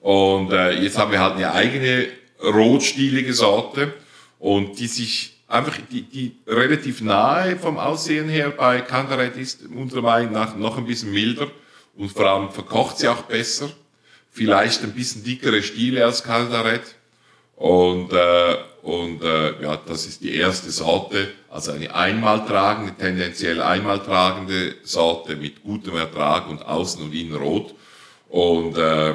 Und 0.00 0.52
äh, 0.52 0.70
jetzt 0.80 0.96
haben 0.96 1.12
wir 1.12 1.20
halt 1.20 1.34
eine 1.36 1.52
eigene 1.52 2.06
rotstielige 2.42 3.34
Sorte 3.34 3.94
und 4.38 4.78
die 4.78 4.86
sich 4.86 5.38
einfach, 5.48 5.78
die, 5.90 6.02
die 6.02 6.36
relativ 6.46 7.00
nahe 7.00 7.56
vom 7.56 7.78
Aussehen 7.78 8.28
her 8.28 8.50
bei 8.50 8.80
Candaret 8.80 9.36
ist, 9.36 9.62
unserer 9.66 10.02
Meinung 10.02 10.32
nach 10.32 10.56
noch 10.56 10.78
ein 10.78 10.86
bisschen 10.86 11.10
milder 11.10 11.50
und 11.96 12.12
vor 12.12 12.26
allem 12.26 12.50
verkocht 12.50 12.98
sie 12.98 13.08
auch 13.08 13.22
besser. 13.22 13.70
Vielleicht 14.30 14.84
ein 14.84 14.92
bisschen 14.92 15.24
dickere 15.24 15.62
Stiele 15.62 16.04
als 16.04 16.22
Candaret. 16.22 16.94
Und, 17.56 18.12
äh, 18.12 18.56
und 18.82 19.20
äh, 19.24 19.60
ja, 19.60 19.76
das 19.84 20.06
ist 20.06 20.22
die 20.22 20.36
erste 20.36 20.70
Sorte, 20.70 21.28
also 21.50 21.72
eine 21.72 21.92
einmal 21.92 22.46
tragende, 22.46 22.94
tendenziell 22.94 23.60
einmal 23.60 23.98
tragende 24.00 24.76
Sorte 24.84 25.34
mit 25.34 25.64
gutem 25.64 25.96
Ertrag 25.96 26.48
und 26.48 26.64
außen 26.64 27.02
und 27.02 27.12
innen 27.12 27.34
rot. 27.34 27.74
Und, 28.28 28.78
äh, 28.78 29.14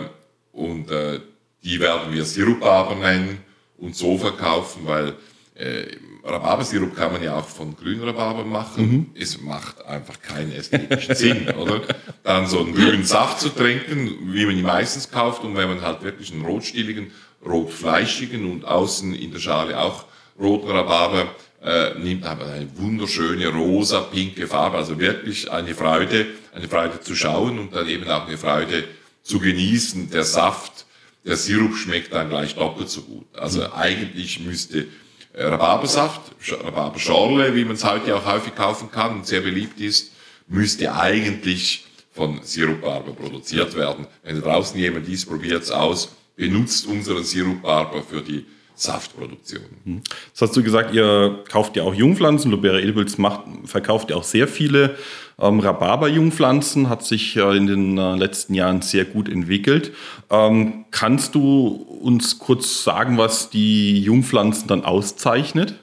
und 0.52 0.92
äh, 0.92 1.22
die 1.64 1.80
werden 1.80 2.14
wir 2.14 2.26
Sirupaber 2.26 2.96
nennen 2.96 3.40
und 3.78 3.96
so 3.96 4.18
verkaufen, 4.18 4.82
weil 4.86 5.16
äh, 5.56 5.86
Rhabarbersirup 6.24 6.96
kann 6.96 7.12
man 7.12 7.22
ja 7.22 7.38
auch 7.38 7.48
von 7.48 7.76
Grünrhabarber 7.76 8.46
machen. 8.46 8.92
Mhm. 8.92 9.06
Es 9.14 9.42
macht 9.42 9.86
einfach 9.86 10.22
keinen 10.22 10.54
ästhetischen 10.54 11.16
Sinn, 11.16 11.50
oder? 11.58 11.82
Dann 12.24 12.48
so 12.48 12.60
einen 12.60 12.74
grünen 12.74 13.04
Saft 13.04 13.42
zu 13.42 13.50
trinken, 13.50 14.34
wie 14.34 14.46
man 14.46 14.58
ihn 14.58 14.64
meistens 14.64 15.12
kauft. 15.12 15.44
Und 15.44 15.58
wenn 15.58 15.68
man 15.68 15.82
halt 15.82 16.02
wirklich 16.02 16.32
einen 16.32 16.46
rotstieligen, 16.46 17.12
rotfleischigen 17.46 18.50
und 18.50 18.64
außen 18.64 19.14
in 19.14 19.32
der 19.32 19.40
Schale 19.40 19.78
auch 19.78 20.06
roten 20.40 20.70
Rhabarber 20.70 21.28
äh, 21.62 22.00
nimmt, 22.00 22.24
hat 22.24 22.40
man 22.40 22.50
eine 22.50 22.70
wunderschöne 22.78 23.48
rosa, 23.48 24.00
pinke 24.00 24.48
Farbe. 24.48 24.78
Also 24.78 24.98
wirklich 25.00 25.52
eine 25.52 25.76
Freude, 25.76 26.26
eine 26.56 26.70
Freude 26.70 27.02
zu 27.02 27.16
schauen 27.16 27.60
und 27.60 27.76
dann 27.76 27.88
eben 27.90 28.08
auch 28.08 28.28
eine 28.28 28.38
Freude 28.38 28.86
zu 29.24 29.40
genießen. 29.40 30.10
Der 30.10 30.24
Saft 30.24 30.86
der 31.26 31.38
Sirup 31.38 31.76
schmeckt 31.76 32.14
dann 32.14 32.30
gleich 32.30 32.56
doppelt 32.56 32.90
so 32.90 33.02
gut. 33.02 33.26
Also 33.34 33.62
mhm. 33.62 33.74
eigentlich 33.74 34.40
müsste 34.40 34.88
äh, 35.34 35.46
Rhabarbersaft, 35.46 36.22
Rhabarberschorle, 36.64 37.56
wie 37.56 37.66
man 37.66 37.76
es 37.76 37.84
heute 37.84 38.16
auch 38.16 38.26
häufig 38.26 38.56
kaufen 38.56 38.92
kann 38.92 39.16
und 39.16 39.26
sehr 39.26 39.42
beliebt 39.42 39.80
ist, 39.80 40.12
müsste 40.48 40.94
eigentlich 40.94 41.86
von 42.12 42.42
Sirupbarber 42.44 43.14
produziert 43.14 43.76
werden. 43.76 44.08
Wenn 44.24 44.40
draußen 44.42 44.80
jemand 44.80 45.08
dies 45.08 45.26
probiert 45.26 45.72
aus, 45.72 46.16
benutzt 46.36 46.86
unseren 46.86 47.24
Sirupbarber 47.24 48.04
für 48.04 48.22
die 48.22 48.46
Saftproduktion. 48.76 49.64
Mhm. 49.86 50.02
Das 50.32 50.42
hast 50.42 50.58
du 50.58 50.64
gesagt, 50.64 50.94
ihr 50.94 51.44
kauft 51.50 51.76
ja 51.76 51.84
auch 51.84 51.94
Jungpflanzen. 51.94 52.52
Lubera 52.52 52.80
Edibles 52.80 53.18
macht, 53.18 53.42
verkauft 53.66 54.10
ja 54.10 54.16
auch 54.16 54.24
sehr 54.24 54.48
viele 54.48 54.96
ähm, 55.40 55.60
Rhabarber-Jungpflanzen, 55.60 56.90
hat 56.90 57.04
sich 57.04 57.36
äh, 57.36 57.58
in 57.58 57.68
den 57.68 57.98
äh, 57.98 58.16
letzten 58.16 58.54
Jahren 58.54 58.82
sehr 58.82 59.06
gut 59.06 59.30
entwickelt. 59.30 59.94
Ähm, 60.30 60.86
kannst 60.92 61.36
du 61.36 61.68
uns 62.02 62.40
kurz 62.40 62.84
sagen, 62.84 63.18
was 63.18 63.50
die 63.50 64.02
Jungpflanzen 64.02 64.68
dann 64.68 64.84
auszeichnet? 64.84 65.76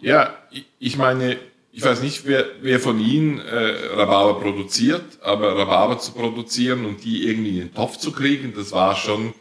Ja, 0.00 0.34
ich 0.78 0.96
meine, 0.96 1.36
ich 1.72 1.84
weiß 1.84 2.02
nicht, 2.02 2.26
wer, 2.26 2.46
wer 2.62 2.80
von 2.80 2.98
Ihnen 2.98 3.38
äh, 3.38 3.94
Rhabarber 3.94 4.40
produziert, 4.40 5.04
aber 5.22 5.56
Rhabarber 5.56 5.98
zu 5.98 6.12
produzieren 6.12 6.84
und 6.84 7.04
die 7.04 7.28
irgendwie 7.28 7.50
in 7.50 7.68
den 7.68 7.74
Topf 7.74 7.98
zu 7.98 8.12
kriegen, 8.12 8.54
das 8.56 8.72
war 8.72 8.96
schon 8.96 9.34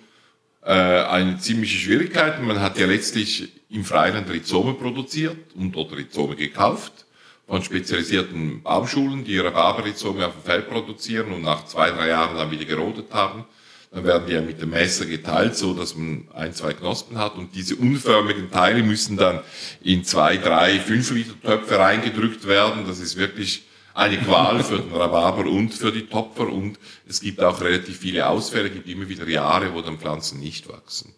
äh, 0.62 0.72
eine 0.72 1.38
ziemliche 1.40 1.78
Schwierigkeit. 1.78 2.42
Man 2.42 2.60
hat 2.62 2.78
ja 2.78 2.86
letztlich 2.86 3.52
im 3.70 3.86
Freiland 3.86 4.30
Rhizome 4.30 4.74
produziert 4.74 5.38
und 5.56 5.76
oder 5.76 5.98
Rhizome 5.98 6.36
gekauft 6.36 7.06
von 7.48 7.64
spezialisierten 7.64 8.62
Baumschulen, 8.62 9.24
die 9.24 9.40
Rhabarberrhizome 9.40 10.28
auf 10.28 10.34
dem 10.34 10.44
Feld 10.44 10.70
produzieren 10.70 11.32
und 11.32 11.42
nach 11.42 11.66
zwei, 11.66 11.90
drei 11.90 12.10
Jahren 12.10 12.38
dann 12.38 12.52
wieder 12.52 12.66
gerodet 12.66 13.12
haben. 13.12 13.46
Dann 13.92 14.04
werden 14.04 14.28
die 14.28 14.34
ja 14.34 14.42
mit 14.42 14.62
dem 14.62 14.70
Messer 14.70 15.08
geteilt, 15.08 15.56
so 15.56 15.74
dass 15.74 15.96
man 15.96 16.28
ein, 16.36 16.54
zwei 16.54 16.74
Knospen 16.74 17.18
hat 17.18 17.36
und 17.36 17.56
diese 17.56 17.76
unförmigen 17.76 18.52
Teile 18.52 18.84
müssen 18.84 19.18
dann 19.18 19.40
in 19.82 20.04
zwei, 20.04 20.38
drei, 20.38 20.80
fünf 20.80 21.10
Liter 21.10 21.34
Töpfe 21.42 21.80
reingedrückt 21.80 22.48
werden. 22.48 22.86
Das 22.86 23.00
ist 23.00 23.18
wirklich 23.18 23.64
eine 24.00 24.18
Qual 24.18 24.64
für 24.64 24.80
den 24.80 24.94
Rhabarber 24.94 25.50
und 25.50 25.74
für 25.74 25.92
die 25.92 26.08
Topfer 26.08 26.48
und 26.48 26.80
es 27.08 27.20
gibt 27.20 27.44
auch 27.44 27.62
relativ 27.62 28.00
viele 28.00 28.28
Ausfälle, 28.28 28.70
es 28.70 28.74
gibt 28.74 28.88
immer 28.88 29.08
wieder 29.10 29.28
Jahre, 29.28 29.74
wo 29.74 29.82
dann 29.82 30.00
Pflanzen 30.00 30.40
nicht 30.40 30.70
wachsen. 30.70 31.14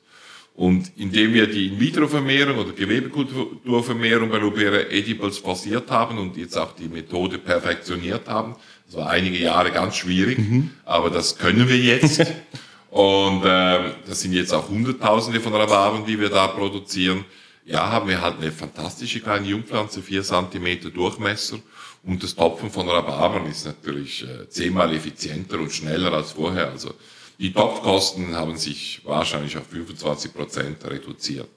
Und 0.53 0.91
indem 0.97 1.33
wir 1.33 1.47
die 1.47 1.67
In-vitro-Vermehrung 1.67 2.57
oder 2.57 2.73
Gewebekulturvermehrung 2.73 4.29
bei 4.29 4.37
Lubera 4.37 4.89
Edibles 4.89 5.37
forciert 5.37 5.89
haben 5.89 6.17
und 6.17 6.35
jetzt 6.35 6.57
auch 6.57 6.75
die 6.75 6.89
Methode 6.89 7.37
perfektioniert 7.37 8.27
haben, 8.27 8.55
das 8.85 8.97
war 8.97 9.09
einige 9.09 9.37
Jahre 9.37 9.71
ganz 9.71 9.95
schwierig, 9.95 10.39
mhm. 10.39 10.71
aber 10.83 11.09
das 11.09 11.37
können 11.37 11.69
wir 11.69 11.77
jetzt. 11.77 12.19
und 12.89 13.45
äh, 13.45 13.93
das 14.05 14.21
sind 14.21 14.33
jetzt 14.33 14.53
auch 14.53 14.67
Hunderttausende 14.67 15.39
von 15.39 15.53
Rhabarbern, 15.53 16.05
die 16.05 16.19
wir 16.19 16.29
da 16.29 16.47
produzieren. 16.47 17.23
Ja, 17.63 17.89
haben 17.89 18.09
wir 18.09 18.21
halt 18.21 18.39
eine 18.41 18.51
fantastische 18.51 19.21
kleine 19.21 19.47
Jungpflanze, 19.47 20.01
vier 20.01 20.23
Zentimeter 20.23 20.89
Durchmesser. 20.89 21.59
Und 22.03 22.23
das 22.23 22.35
Topfen 22.35 22.71
von 22.71 22.89
Rhabarbern 22.89 23.45
ist 23.45 23.65
natürlich 23.65 24.23
äh, 24.23 24.49
zehnmal 24.49 24.93
effizienter 24.93 25.59
und 25.59 25.71
schneller 25.71 26.11
als 26.13 26.31
vorher. 26.31 26.69
Also 26.69 26.93
die 27.37 27.53
Topfkosten 27.53 28.35
haben 28.35 28.57
sich 28.57 29.01
wahrscheinlich 29.03 29.57
auf 29.57 29.67
25 29.67 30.33
Prozent 30.33 30.85
reduziert. 30.85 31.47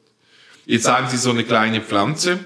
Jetzt 0.66 0.84
sagen 0.84 1.08
Sie 1.08 1.16
so 1.16 1.30
eine 1.30 1.44
kleine 1.44 1.80
Pflanze. 1.80 2.38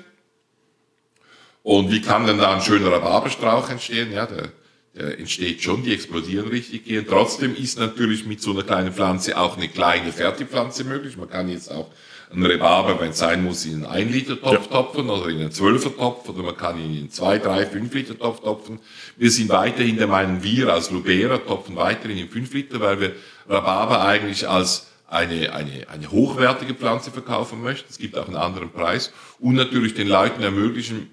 Und 1.63 1.91
wie 1.91 2.01
kann 2.01 2.27
denn 2.27 2.39
da 2.39 2.55
ein 2.55 2.63
schöner 2.63 2.93
Rhabarberstrauch 2.93 3.69
entstehen? 3.69 4.13
Ja, 4.13 4.27
der, 4.27 4.53
der 4.95 5.19
entsteht 5.19 5.63
schon, 5.63 5.83
die 5.83 5.93
explodieren 5.93 6.49
richtig 6.49 6.85
gehen. 6.85 7.05
Trotzdem 7.09 7.55
ist 7.55 7.79
natürlich 7.79 8.27
mit 8.27 8.41
so 8.41 8.53
einer 8.53 8.63
kleinen 8.63 8.93
Pflanze 8.93 9.37
auch 9.37 9.57
eine 9.57 9.69
kleine 9.69 10.13
Fertigpflanze 10.13 10.85
möglich. 10.85 11.17
Man 11.17 11.29
kann 11.29 11.49
jetzt 11.49 11.71
auch 11.71 11.91
ein 12.31 12.45
Rhabarber, 12.45 13.01
wenn 13.01 13.11
es 13.11 13.19
sein 13.19 13.43
muss, 13.43 13.65
in 13.65 13.87
einen 13.87 14.09
1 14.09 14.13
Liter 14.13 14.41
Topf 14.41 14.67
ja. 14.67 14.73
topfen 14.73 15.09
oder 15.09 15.29
in 15.29 15.41
einen 15.41 15.51
12er 15.51 15.97
Topf 15.97 16.29
oder 16.29 16.43
man 16.43 16.57
kann 16.57 16.79
ihn 16.79 16.99
in 16.99 17.11
2, 17.11 17.39
3, 17.39 17.67
5 17.67 17.95
Liter 17.95 18.19
Topf 18.19 18.41
topfen. 18.41 18.81
Wir 19.17 19.31
sind 19.31 19.49
weiterhin 19.49 19.97
der 19.97 20.09
Meinung, 20.09 20.43
wir 20.43 20.73
als 20.73 20.91
Lubera 20.91 21.39
topfen 21.39 21.77
weiterhin 21.77 22.19
in 22.19 22.29
5 22.29 22.53
Liter, 22.53 22.81
weil 22.81 23.01
wir 23.01 23.13
Rhabarber 23.49 24.05
eigentlich 24.05 24.49
als 24.49 24.89
eine, 25.07 25.55
eine, 25.55 25.89
eine 25.89 26.11
hochwertige 26.11 26.75
Pflanze 26.75 27.11
verkaufen 27.11 27.63
möchten. 27.63 27.89
Es 27.89 27.99
gibt 27.99 28.19
auch 28.19 28.27
einen 28.27 28.37
anderen 28.37 28.71
Preis 28.71 29.13
und 29.39 29.55
natürlich 29.55 29.95
den 29.95 30.09
Leuten 30.09 30.43
ermöglichen 30.43 31.09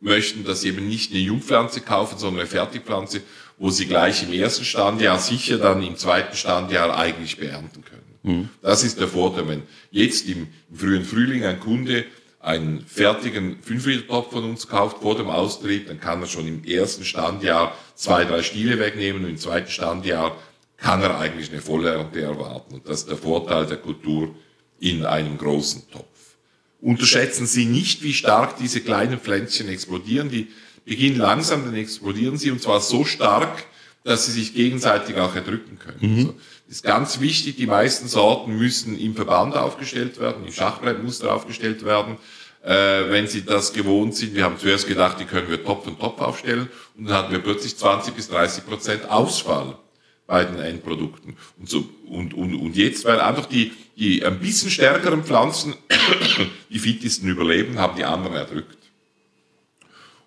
möchten, 0.00 0.44
dass 0.44 0.62
sie 0.62 0.68
eben 0.68 0.88
nicht 0.88 1.12
eine 1.12 1.20
Jungpflanze 1.20 1.80
kaufen, 1.80 2.18
sondern 2.18 2.40
eine 2.40 2.48
Fertigpflanze, 2.48 3.22
wo 3.58 3.70
sie 3.70 3.86
gleich 3.86 4.22
im 4.24 4.32
ersten 4.32 4.64
Standjahr 4.64 5.18
sicher 5.18 5.58
dann 5.58 5.82
im 5.82 5.96
zweiten 5.96 6.36
Standjahr 6.36 6.98
eigentlich 6.98 7.38
beernten 7.38 7.84
können. 7.84 8.05
Mhm. 8.26 8.48
Das 8.60 8.84
ist 8.84 8.98
der 8.98 9.08
Vorteil, 9.08 9.48
wenn 9.48 9.62
jetzt 9.90 10.28
im, 10.28 10.48
frühen 10.74 11.04
Frühling 11.04 11.44
ein 11.44 11.60
Kunde 11.60 12.04
einen 12.40 12.84
fertigen 12.86 13.56
5-Liter-Topf 13.60 14.32
von 14.32 14.44
uns 14.44 14.68
kauft 14.68 15.02
vor 15.02 15.16
dem 15.16 15.28
Austrieb, 15.28 15.88
dann 15.88 15.98
kann 15.98 16.20
er 16.20 16.28
schon 16.28 16.46
im 16.46 16.64
ersten 16.64 17.04
Standjahr 17.04 17.76
zwei, 17.94 18.24
drei 18.24 18.42
Stiele 18.42 18.78
wegnehmen 18.78 19.24
und 19.24 19.30
im 19.30 19.38
zweiten 19.38 19.70
Standjahr 19.70 20.36
kann 20.76 21.02
er 21.02 21.18
eigentlich 21.18 21.50
eine 21.50 21.60
Vollernte 21.60 22.20
erwarten. 22.20 22.74
Und 22.74 22.88
das 22.88 23.00
ist 23.00 23.08
der 23.08 23.16
Vorteil 23.16 23.66
der 23.66 23.78
Kultur 23.78 24.34
in 24.78 25.06
einem 25.06 25.38
großen 25.38 25.90
Topf. 25.90 26.36
Unterschätzen 26.80 27.46
Sie 27.46 27.64
nicht, 27.64 28.02
wie 28.02 28.12
stark 28.12 28.58
diese 28.58 28.80
kleinen 28.80 29.18
Pflänzchen 29.18 29.68
explodieren. 29.68 30.28
Die 30.30 30.48
beginnen 30.84 31.18
langsam, 31.18 31.64
dann 31.64 31.74
explodieren 31.74 32.36
sie 32.36 32.50
und 32.50 32.62
zwar 32.62 32.80
so 32.80 33.04
stark, 33.04 33.64
dass 34.04 34.26
sie 34.26 34.32
sich 34.32 34.54
gegenseitig 34.54 35.16
auch 35.16 35.34
erdrücken 35.34 35.78
können. 35.78 35.98
Mhm. 36.00 36.18
Also, 36.18 36.34
ist 36.68 36.82
ganz 36.82 37.20
wichtig, 37.20 37.56
die 37.56 37.66
meisten 37.66 38.08
Sorten 38.08 38.56
müssen 38.56 38.98
im 38.98 39.14
Verband 39.14 39.56
aufgestellt 39.56 40.18
werden, 40.18 40.44
im 40.44 40.52
Schachbrettmuster 40.52 41.32
aufgestellt 41.32 41.84
werden. 41.84 42.16
Äh, 42.64 43.10
wenn 43.10 43.28
Sie 43.28 43.44
das 43.44 43.72
gewohnt 43.72 44.16
sind, 44.16 44.34
wir 44.34 44.44
haben 44.44 44.58
zuerst 44.58 44.88
gedacht, 44.88 45.20
die 45.20 45.24
können 45.24 45.48
wir 45.48 45.62
Topf 45.62 45.86
und 45.86 46.00
Topf 46.00 46.20
aufstellen 46.20 46.68
und 46.96 47.04
dann 47.08 47.16
hatten 47.16 47.32
wir 47.32 47.38
plötzlich 47.38 47.76
20 47.76 48.14
bis 48.14 48.28
30 48.28 48.66
Prozent 48.66 49.08
Ausfall 49.08 49.78
bei 50.26 50.44
den 50.44 50.58
Endprodukten. 50.58 51.36
Und, 51.58 51.68
so, 51.68 51.88
und, 52.08 52.34
und, 52.34 52.54
und 52.56 52.76
jetzt, 52.76 53.04
weil 53.04 53.20
einfach 53.20 53.46
die, 53.46 53.72
die 53.96 54.24
ein 54.24 54.40
bisschen 54.40 54.70
stärkeren 54.70 55.22
Pflanzen 55.22 55.74
die 56.70 56.80
fittesten 56.80 57.28
überleben, 57.28 57.78
haben 57.78 57.96
die 57.96 58.04
anderen 58.04 58.34
erdrückt. 58.34 58.85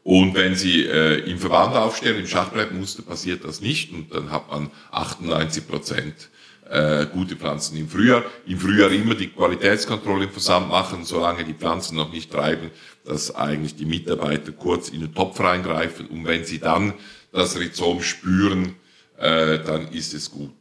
Und 0.04 0.34
wenn 0.34 0.56
Sie 0.56 0.86
äh, 0.86 1.30
im 1.30 1.38
Verband 1.38 1.76
aufstellen, 1.76 2.20
im 2.20 2.28
Schachbrettmuster, 2.28 3.04
passiert 3.04 3.44
das 3.44 3.62
nicht 3.62 3.94
und 3.94 4.14
dann 4.14 4.32
hat 4.32 4.50
man 4.50 4.72
98 4.92 5.68
Prozent 5.68 6.30
äh, 6.70 7.06
gute 7.08 7.36
Pflanzen 7.36 7.78
im 7.78 7.90
Frühjahr. 7.90 8.24
Im 8.46 8.60
Frühjahr 8.60 8.92
immer 8.92 9.16
die 9.16 9.30
Qualitätskontrolle 9.30 10.26
im 10.26 10.32
Versand 10.32 10.70
machen, 10.70 11.04
solange 11.04 11.44
die 11.44 11.54
Pflanzen 11.54 11.96
noch 11.96 12.12
nicht 12.12 12.32
treiben, 12.32 12.72
dass 13.06 13.36
eigentlich 13.36 13.76
die 13.76 13.86
Mitarbeiter 13.86 14.52
kurz 14.52 14.90
in 14.90 15.02
den 15.02 15.14
Topf 15.14 15.40
reingreifen 15.40 16.08
und 16.08 16.26
wenn 16.26 16.46
sie 16.46 16.60
dann 16.60 16.94
das 17.32 17.60
Rhizom 17.60 18.02
spüren, 18.02 18.76
äh, 19.18 19.60
dann 19.60 19.90
ist 19.90 20.14
es 20.14 20.32
gut. 20.32 20.54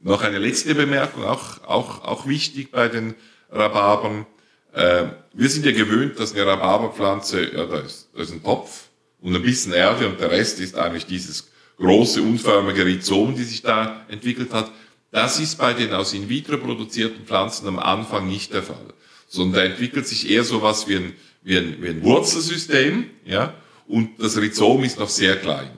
Noch 0.00 0.22
eine 0.22 0.38
letzte 0.38 0.74
Bemerkung, 0.74 1.24
auch, 1.24 1.62
auch, 1.64 2.02
auch 2.04 2.26
wichtig 2.26 2.72
bei 2.72 2.88
den 2.88 3.14
Rhabarbern. 3.50 4.26
Äh, 4.72 5.04
wir 5.34 5.48
sind 5.48 5.66
ja 5.66 5.72
gewöhnt, 5.72 6.18
dass 6.18 6.34
eine 6.34 6.46
Rhabarberpflanze, 6.46 7.54
ja, 7.54 7.66
da 7.66 7.80
ist, 7.80 8.08
da 8.14 8.22
ist 8.22 8.32
ein 8.32 8.42
Topf 8.42 8.88
und 9.20 9.34
ein 9.34 9.42
bisschen 9.42 9.72
Erde 9.72 10.08
und 10.08 10.20
der 10.20 10.30
Rest 10.30 10.60
ist 10.60 10.76
eigentlich 10.76 11.06
dieses 11.06 11.50
große, 11.78 12.22
unförmige 12.22 12.84
Rhizom, 12.84 13.34
die 13.34 13.44
sich 13.44 13.62
da 13.62 14.04
entwickelt 14.08 14.52
hat. 14.52 14.70
Das 15.10 15.40
ist 15.40 15.56
bei 15.58 15.74
den 15.74 15.92
aus 15.92 16.14
in 16.14 16.28
vitro 16.28 16.56
produzierten 16.56 17.26
Pflanzen 17.26 17.68
am 17.68 17.78
Anfang 17.78 18.28
nicht 18.28 18.52
der 18.54 18.62
Fall, 18.62 18.94
sondern 19.28 19.60
da 19.60 19.66
entwickelt 19.66 20.06
sich 20.06 20.30
eher 20.30 20.44
so 20.44 20.62
was 20.62 20.88
wie 20.88 20.96
ein, 20.96 21.12
wie 21.42 21.58
ein, 21.58 21.76
wie 21.80 21.88
ein 21.88 22.02
Wurzelsystem, 22.02 23.06
ja, 23.26 23.54
und 23.86 24.22
das 24.22 24.38
Rhizom 24.38 24.84
ist 24.84 24.98
noch 24.98 25.08
sehr 25.08 25.36
klein. 25.36 25.70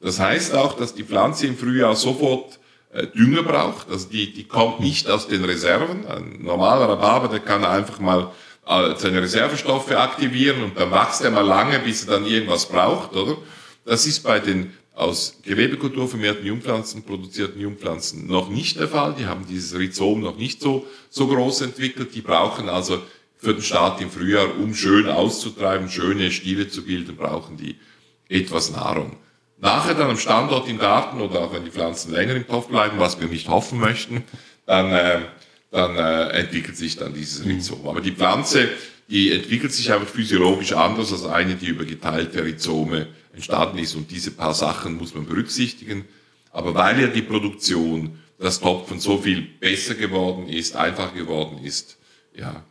Das 0.00 0.20
heißt 0.20 0.54
auch, 0.54 0.74
dass 0.74 0.94
die 0.94 1.02
Pflanze 1.02 1.46
im 1.46 1.56
Frühjahr 1.56 1.96
sofort 1.96 2.58
Dünger 3.14 3.42
braucht. 3.42 3.90
Also 3.90 4.08
die, 4.08 4.32
die 4.32 4.44
kommt 4.44 4.80
nicht 4.80 5.08
aus 5.10 5.28
den 5.28 5.44
Reserven. 5.44 6.06
Ein 6.06 6.38
normaler 6.42 6.88
Rhabarber, 6.88 7.28
der 7.28 7.40
kann 7.40 7.64
einfach 7.64 7.98
mal 7.98 8.32
äh, 8.66 8.94
seine 8.96 9.22
Reservestoffe 9.22 9.96
aktivieren 9.96 10.62
und 10.62 10.78
dann 10.78 10.90
wächst 10.90 11.22
er 11.22 11.30
mal 11.30 11.46
lange, 11.46 11.78
bis 11.80 12.04
er 12.04 12.14
dann 12.14 12.26
irgendwas 12.26 12.66
braucht, 12.66 13.14
oder? 13.14 13.36
Das 13.84 14.06
ist 14.06 14.20
bei 14.20 14.40
den 14.40 14.72
aus 14.94 15.38
Gewebekultur 15.44 16.08
vermehrten 16.08 16.44
Jungpflanzen 16.44 17.04
produzierten 17.04 17.60
Jungpflanzen 17.60 18.26
noch 18.26 18.48
nicht 18.48 18.80
der 18.80 18.88
Fall. 18.88 19.14
Die 19.16 19.26
haben 19.26 19.46
dieses 19.46 19.78
Rhizom 19.78 20.20
noch 20.20 20.36
nicht 20.36 20.60
so, 20.60 20.86
so 21.08 21.28
groß 21.28 21.60
entwickelt. 21.60 22.14
Die 22.14 22.20
brauchen 22.20 22.68
also 22.68 23.00
für 23.36 23.54
den 23.54 23.62
Start 23.62 24.00
im 24.00 24.10
Frühjahr, 24.10 24.58
um 24.58 24.74
schön 24.74 25.08
auszutreiben, 25.08 25.88
schöne 25.88 26.32
Stiele 26.32 26.68
zu 26.68 26.84
bilden, 26.84 27.16
brauchen 27.16 27.56
die 27.56 27.76
etwas 28.28 28.72
Nahrung. 28.72 29.16
Nachher 29.60 29.94
dann 29.94 30.10
am 30.10 30.18
Standort 30.18 30.68
im 30.68 30.78
Garten 30.78 31.20
oder 31.20 31.40
auch 31.40 31.52
wenn 31.52 31.64
die 31.64 31.70
Pflanzen 31.70 32.12
länger 32.12 32.34
im 32.34 32.46
Topf 32.46 32.68
bleiben, 32.68 32.98
was 32.98 33.20
wir 33.20 33.26
nicht 33.26 33.48
hoffen 33.48 33.80
möchten, 33.80 34.22
dann, 34.66 34.92
äh, 34.92 35.20
dann 35.70 35.96
äh, 35.96 36.28
entwickelt 36.38 36.76
sich 36.76 36.96
dann 36.96 37.12
dieses 37.12 37.44
Rhizom. 37.44 37.88
Aber 37.88 38.00
die 38.00 38.12
Pflanze, 38.12 38.68
die 39.08 39.32
entwickelt 39.32 39.72
sich 39.72 39.92
einfach 39.92 40.06
physiologisch 40.08 40.72
anders 40.72 41.12
als 41.12 41.24
eine, 41.24 41.56
die 41.56 41.66
über 41.66 41.84
geteilte 41.84 42.44
Rhizome 42.44 43.08
entstanden 43.32 43.78
ist. 43.78 43.96
Und 43.96 44.10
diese 44.12 44.30
paar 44.30 44.54
Sachen 44.54 44.96
muss 44.96 45.14
man 45.14 45.26
berücksichtigen. 45.26 46.04
Aber 46.52 46.74
weil 46.74 47.00
ja 47.00 47.08
die 47.08 47.22
Produktion, 47.22 48.18
das 48.38 48.60
Topfen 48.60 49.00
so 49.00 49.18
viel 49.18 49.42
besser 49.42 49.94
geworden 49.94 50.48
ist, 50.48 50.76
einfacher 50.76 51.14
geworden 51.14 51.58
ist, 51.64 51.98
ja, 52.36 52.64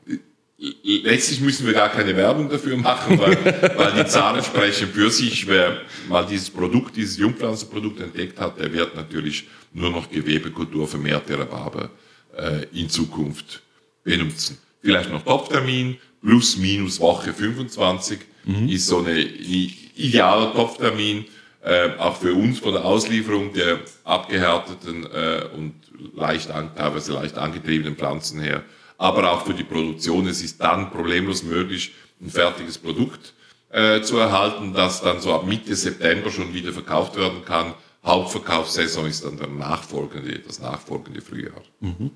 letztlich 0.57 1.39
müssen 1.41 1.67
wir 1.67 1.73
gar 1.73 1.89
keine 1.89 2.15
Werbung 2.15 2.49
dafür 2.49 2.77
machen, 2.77 3.19
weil, 3.19 3.37
weil 3.77 4.03
die 4.03 4.09
Zahlen 4.09 4.43
sprechen 4.43 4.87
für 4.87 5.09
sich. 5.11 5.47
Wer 5.47 5.81
mal 6.09 6.25
dieses 6.25 6.49
Produkt, 6.49 6.95
dieses 6.95 7.17
Jungpflanzenprodukt 7.17 7.99
entdeckt 7.99 8.39
hat, 8.39 8.59
der 8.59 8.73
wird 8.73 8.95
natürlich 8.95 9.47
nur 9.73 9.91
noch 9.91 10.09
Gewebekultur 10.09 10.87
vermehrte 10.87 11.37
Rhabarber 11.37 11.91
äh, 12.35 12.65
in 12.73 12.89
Zukunft 12.89 13.61
benutzen. 14.03 14.57
Vielleicht 14.81 15.11
noch 15.11 15.23
Topftermin, 15.23 15.97
plus 16.21 16.57
minus 16.57 16.99
Woche 16.99 17.33
25 17.33 18.19
mhm. 18.45 18.69
ist 18.69 18.87
so 18.87 18.99
eine 18.99 19.19
idealer 19.19 20.53
Topftermin, 20.53 21.25
äh, 21.63 21.89
auch 21.97 22.17
für 22.17 22.33
uns 22.33 22.59
von 22.59 22.73
der 22.73 22.85
Auslieferung 22.85 23.53
der 23.53 23.79
abgehärteten 24.03 25.05
äh, 25.05 25.45
und 25.55 25.73
leicht 26.15 26.49
an, 26.49 26.73
teilweise 26.75 27.13
leicht 27.13 27.37
angetriebenen 27.37 27.95
Pflanzen 27.95 28.39
her 28.39 28.63
aber 28.97 29.31
auch 29.31 29.45
für 29.45 29.53
die 29.53 29.63
Produktion. 29.63 30.27
Es 30.27 30.41
ist 30.41 30.61
dann 30.61 30.91
problemlos 30.91 31.43
möglich, 31.43 31.93
ein 32.21 32.29
fertiges 32.29 32.77
Produkt 32.77 33.33
äh, 33.69 34.01
zu 34.01 34.17
erhalten, 34.17 34.73
das 34.73 35.01
dann 35.01 35.19
so 35.19 35.33
ab 35.33 35.45
Mitte 35.45 35.75
September 35.75 36.31
schon 36.31 36.53
wieder 36.53 36.73
verkauft 36.73 37.15
werden 37.15 37.45
kann. 37.45 37.73
Hauptverkaufssaison 38.03 39.05
ist 39.05 39.25
dann 39.25 39.37
der 39.37 39.47
nachfolgende, 39.47 40.39
das 40.39 40.59
nachfolgende 40.59 41.21
Frühjahr. 41.21 41.61
Mhm. 41.79 42.11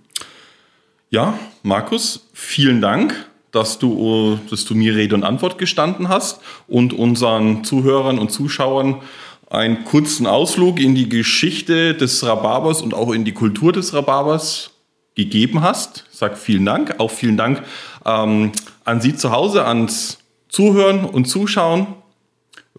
Ja, 1.09 1.37
Markus, 1.63 2.27
vielen 2.33 2.81
Dank. 2.81 3.27
dass 3.51 3.79
du, 3.79 4.39
dass 4.49 4.63
du 4.65 4.75
mir 4.75 4.95
Rede 4.95 5.13
und 5.13 5.23
Antwort 5.23 5.57
gestanden 5.57 6.07
hast 6.07 6.39
und 6.67 6.93
unseren 6.93 7.65
Zuhörern 7.65 8.17
und 8.17 8.31
Zuschauern 8.31 9.01
einen 9.49 9.83
kurzen 9.83 10.25
Ausflug 10.25 10.79
in 10.79 10.95
die 10.95 11.09
Geschichte 11.09 11.93
des 11.93 12.25
Rhabarbers 12.25 12.81
und 12.81 12.93
auch 12.93 13.11
in 13.11 13.25
die 13.25 13.33
Kultur 13.33 13.73
des 13.73 13.93
Rhabarbers 13.93 14.70
gegeben 15.15 15.61
hast. 15.61 16.05
Sage 16.11 16.35
vielen 16.35 16.65
Dank. 16.65 16.99
Auch 16.99 17.11
vielen 17.11 17.37
Dank 17.37 17.63
ähm, 18.05 18.51
an 18.85 19.01
Sie 19.01 19.15
zu 19.15 19.31
Hause, 19.31 19.65
ans 19.65 20.19
Zuhören 20.49 21.05
und 21.05 21.25
Zuschauen. 21.25 21.87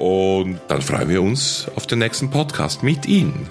Und 0.01 0.59
dann 0.67 0.81
freuen 0.81 1.09
wir 1.09 1.21
uns 1.21 1.67
auf 1.75 1.85
den 1.85 1.99
nächsten 1.99 2.31
Podcast 2.31 2.81
mit 2.81 3.05
Ihnen. 3.05 3.47